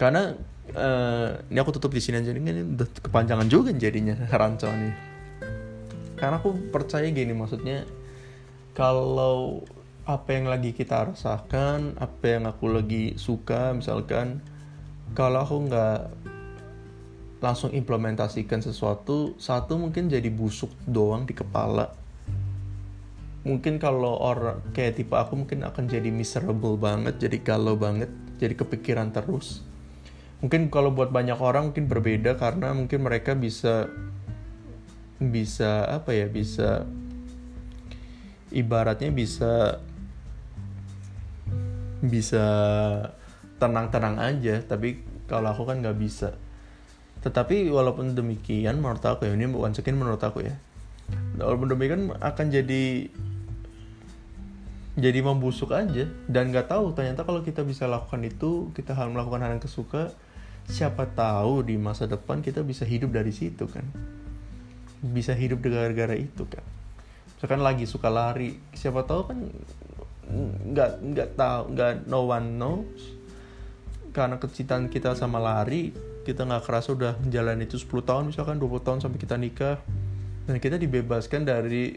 Karena 0.00 0.32
uh, 0.72 1.28
ini 1.52 1.58
aku 1.60 1.76
tutup 1.76 1.92
di 1.92 2.00
sini 2.00 2.24
aja 2.24 2.32
ini 2.32 2.72
udah 2.72 2.88
kepanjangan 3.04 3.46
juga 3.52 3.70
jadinya 3.76 4.16
rancau 4.40 4.72
nih. 4.72 4.94
Karena 6.16 6.40
aku 6.40 6.72
percaya 6.72 7.04
gini 7.12 7.36
maksudnya 7.36 7.84
kalau 8.72 9.60
apa 10.02 10.34
yang 10.34 10.50
lagi 10.50 10.74
kita 10.74 11.14
rasakan 11.14 11.94
apa 12.02 12.24
yang 12.26 12.50
aku 12.50 12.66
lagi 12.74 13.14
suka 13.14 13.70
misalkan 13.70 14.42
kalau 15.14 15.46
aku 15.46 15.56
nggak 15.70 16.00
langsung 17.42 17.74
implementasikan 17.74 18.62
sesuatu 18.62 19.34
satu 19.38 19.74
mungkin 19.74 20.06
jadi 20.06 20.30
busuk 20.30 20.70
doang 20.86 21.26
di 21.26 21.34
kepala. 21.34 21.90
Mungkin 23.42 23.82
kalau 23.82 24.14
orang 24.22 24.62
kayak 24.70 25.02
tipe 25.02 25.18
aku 25.18 25.34
mungkin 25.34 25.66
akan 25.66 25.90
jadi 25.90 26.06
miserable 26.14 26.78
banget 26.78 27.18
jadi 27.18 27.42
galau 27.42 27.74
banget 27.74 28.06
jadi 28.38 28.54
kepikiran 28.54 29.10
terus. 29.10 29.66
Mungkin 30.38 30.70
kalau 30.70 30.94
buat 30.94 31.10
banyak 31.10 31.38
orang 31.42 31.74
mungkin 31.74 31.90
berbeda 31.90 32.38
karena 32.38 32.70
mungkin 32.70 33.02
mereka 33.02 33.34
bisa 33.34 33.90
bisa 35.18 35.86
apa 35.90 36.14
ya 36.14 36.30
bisa 36.30 36.86
ibaratnya 38.54 39.10
bisa 39.10 39.82
bisa 42.02 42.44
tenang-tenang 43.62 44.18
aja 44.18 44.58
tapi 44.66 44.98
kalau 45.30 45.54
aku 45.54 45.62
kan 45.64 45.78
nggak 45.78 45.96
bisa. 45.96 46.34
Tetapi 47.22 47.70
walaupun 47.70 48.18
demikian 48.18 48.82
menurut 48.82 49.00
aku 49.06 49.30
ya 49.30 49.38
ini 49.38 49.46
bukan 49.46 49.72
sekian 49.72 49.94
menurut 49.94 50.18
aku 50.18 50.42
ya. 50.42 50.58
Walaupun 51.38 51.70
demikian 51.70 52.10
akan 52.18 52.46
jadi 52.50 53.06
jadi 54.98 55.18
membusuk 55.22 55.70
aja. 55.70 56.10
Dan 56.26 56.50
nggak 56.50 56.68
tahu 56.68 56.92
ternyata 56.92 57.22
kalau 57.22 57.46
kita 57.46 57.62
bisa 57.62 57.86
lakukan 57.86 58.26
itu 58.26 58.74
kita 58.74 58.98
harus 58.98 59.14
melakukan 59.14 59.46
hal 59.46 59.54
yang 59.56 59.62
kesuka 59.62 60.10
siapa 60.66 61.10
tahu 61.10 61.66
di 61.66 61.78
masa 61.78 62.06
depan 62.06 62.42
kita 62.42 62.66
bisa 62.66 62.82
hidup 62.82 63.14
dari 63.14 63.30
situ 63.30 63.70
kan. 63.70 63.86
Bisa 65.02 65.38
hidup 65.38 65.62
gara-gara 65.62 66.18
itu 66.18 66.42
kan. 66.50 66.66
Misalkan 67.38 67.62
lagi 67.62 67.86
suka 67.86 68.10
lari 68.10 68.58
siapa 68.74 69.06
tahu 69.06 69.20
kan 69.30 69.38
nggak 70.72 70.90
nggak 71.02 71.28
tahu 71.34 71.62
nggak 71.74 71.90
no 72.06 72.28
one 72.28 72.48
knows. 72.58 73.00
Karena 74.12 74.36
kecintaan 74.36 74.92
kita 74.92 75.16
sama 75.16 75.40
lari 75.40 75.92
kita 76.22 76.46
nggak 76.46 76.62
kerasa 76.62 76.94
udah 76.94 77.18
menjalani 77.18 77.66
itu 77.66 77.80
10 77.82 78.06
tahun 78.06 78.24
misalkan 78.30 78.62
20 78.62 78.86
tahun 78.86 78.98
sampai 79.02 79.18
kita 79.18 79.36
nikah. 79.40 79.78
Dan 80.46 80.58
kita 80.58 80.78
dibebaskan 80.78 81.46
dari 81.46 81.94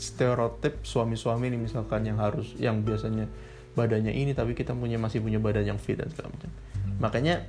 stereotip 0.00 0.80
suami-suami 0.82 1.52
ini 1.52 1.58
misalkan 1.60 2.08
yang 2.08 2.18
harus 2.18 2.56
yang 2.56 2.80
biasanya 2.80 3.28
badannya 3.76 4.10
ini 4.10 4.34
tapi 4.34 4.56
kita 4.56 4.74
punya 4.74 4.98
masih 4.98 5.22
punya 5.22 5.38
badan 5.38 5.76
yang 5.76 5.78
fit 5.78 6.00
dan 6.00 6.10
segala 6.10 6.34
macam. 6.34 6.50
Makanya 7.00 7.46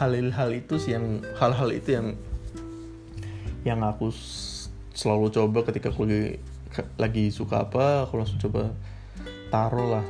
hal-hal 0.00 0.50
itu 0.52 0.80
sih 0.80 0.96
yang 0.96 1.22
hal-hal 1.38 1.70
itu 1.70 1.94
yang 1.94 2.06
yang 3.62 3.80
aku 3.86 4.10
selalu 4.92 5.30
coba 5.30 5.58
ketika 5.70 5.94
aku 5.94 6.04
lagi 6.04 6.42
lagi 6.98 7.24
suka 7.30 7.68
apa 7.68 8.08
aku 8.08 8.18
langsung 8.18 8.40
coba 8.42 8.74
taruh 9.52 10.00
lah 10.00 10.06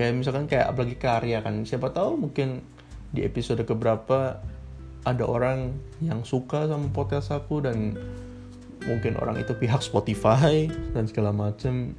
kayak 0.00 0.16
misalkan 0.16 0.48
kayak 0.48 0.72
apalagi 0.72 0.96
karya 0.96 1.44
kan 1.44 1.68
siapa 1.68 1.92
tahu 1.92 2.16
mungkin 2.16 2.64
di 3.12 3.20
episode 3.24 3.60
keberapa 3.68 4.40
ada 5.06 5.24
orang 5.24 5.72
yang 6.04 6.20
suka 6.26 6.68
sama 6.68 6.92
podcast 6.92 7.32
aku 7.32 7.64
dan 7.64 7.96
mungkin 8.84 9.16
orang 9.20 9.40
itu 9.40 9.56
pihak 9.56 9.80
Spotify 9.80 10.68
dan 10.92 11.08
segala 11.08 11.32
macem. 11.32 11.96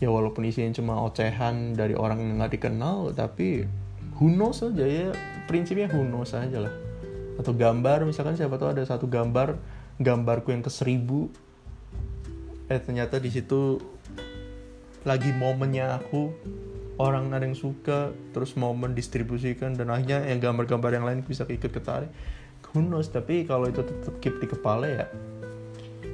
Ya 0.00 0.08
walaupun 0.08 0.48
isinya 0.48 0.72
cuma 0.72 0.96
ocehan 1.04 1.76
dari 1.76 1.92
orang 1.92 2.24
yang 2.24 2.40
nggak 2.40 2.56
dikenal 2.56 3.12
tapi 3.12 3.68
who 4.16 4.32
knows 4.32 4.64
aja 4.64 4.84
ya. 4.84 5.08
Prinsipnya 5.44 5.88
who 5.92 6.04
knows 6.04 6.32
aja 6.32 6.68
lah. 6.68 6.74
Atau 7.36 7.56
gambar 7.56 8.08
misalkan 8.08 8.36
siapa 8.36 8.56
tahu 8.56 8.76
ada 8.76 8.84
satu 8.84 9.08
gambar 9.08 9.60
gambarku 10.00 10.52
yang 10.52 10.64
ke 10.64 10.72
seribu. 10.72 11.28
Eh 12.68 12.80
ternyata 12.80 13.20
di 13.20 13.28
situ 13.28 13.76
lagi 15.06 15.32
momennya 15.32 15.96
aku 16.00 16.32
orang 17.00 17.32
ada 17.32 17.48
yang 17.48 17.56
suka 17.56 18.12
terus 18.36 18.52
momen 18.60 18.92
distribusikan 18.92 19.72
dan 19.72 19.88
akhirnya 19.88 20.28
yang 20.28 20.40
gambar-gambar 20.40 20.90
yang 20.92 21.06
lain 21.08 21.24
bisa 21.24 21.48
ikut 21.48 21.72
ketarik. 21.72 22.12
Who 22.70 22.86
tapi 23.10 23.50
kalau 23.50 23.66
itu 23.66 23.82
tetap 23.82 24.14
keep 24.22 24.38
di 24.38 24.46
kepala 24.46 24.86
ya 24.86 25.06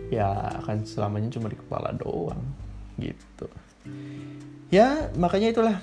ya 0.09 0.57
akan 0.64 0.88
selamanya 0.88 1.29
cuma 1.37 1.53
di 1.53 1.59
kepala 1.59 1.92
doang 1.92 2.40
gitu. 2.96 3.51
Ya 4.72 5.12
makanya 5.14 5.53
itulah 5.53 5.77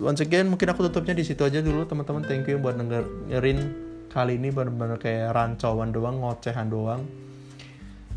once 0.00 0.22
again 0.22 0.48
mungkin 0.48 0.72
aku 0.72 0.86
tutupnya 0.88 1.12
di 1.16 1.24
situ 1.26 1.42
aja 1.42 1.58
dulu 1.58 1.84
teman-teman. 1.84 2.22
Thank 2.22 2.48
you 2.48 2.62
buat 2.62 2.78
dengerin 2.78 3.58
kali 4.12 4.38
ini 4.38 4.48
benar-benar 4.54 4.96
kayak 5.02 5.34
rancauan 5.34 5.90
doang 5.90 6.22
ngocehan 6.22 6.70
doang. 6.70 7.02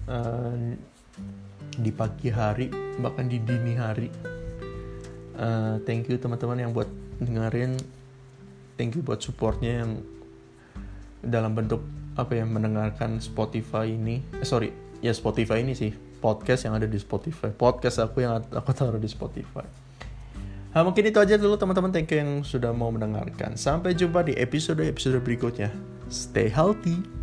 Uh, 0.06 0.78
di 1.80 1.92
pagi 1.96 2.30
hari 2.30 2.68
bahkan 3.00 3.32
di 3.32 3.40
dini 3.40 3.74
hari. 3.80 4.12
Uh, 5.40 5.80
thank 5.88 6.12
you 6.12 6.20
teman-teman 6.20 6.60
yang 6.60 6.72
buat 6.76 6.92
dengerin. 7.24 7.80
Thank 8.76 9.00
you 9.00 9.04
buat 9.04 9.24
supportnya 9.24 9.84
yang 9.84 10.04
dalam 11.24 11.56
bentuk 11.56 11.84
apa 12.20 12.36
ya 12.36 12.44
mendengarkan 12.44 13.24
Spotify 13.24 13.88
ini. 13.88 14.20
Eh, 14.40 14.48
sorry 14.48 14.72
ya 15.00 15.16
Spotify 15.16 15.64
ini 15.64 15.72
sih 15.76 15.96
podcast 16.20 16.68
yang 16.68 16.76
ada 16.76 16.88
di 16.88 17.00
Spotify. 17.00 17.52
Podcast 17.56 18.04
aku 18.04 18.24
yang 18.24 18.44
aku 18.52 18.72
taruh 18.76 19.00
di 19.00 19.08
Spotify. 19.08 19.64
Nah, 20.70 20.86
mungkin 20.86 21.02
itu 21.02 21.18
aja 21.18 21.34
dulu 21.34 21.58
teman-teman. 21.58 21.90
Thank 21.90 22.14
you 22.14 22.22
yang 22.22 22.32
sudah 22.46 22.70
mau 22.70 22.94
mendengarkan. 22.94 23.58
Sampai 23.58 23.98
jumpa 23.98 24.22
di 24.22 24.38
episode 24.38 24.86
episode 24.86 25.18
berikutnya. 25.26 25.74
Stay 26.14 26.46
healthy 26.46 27.19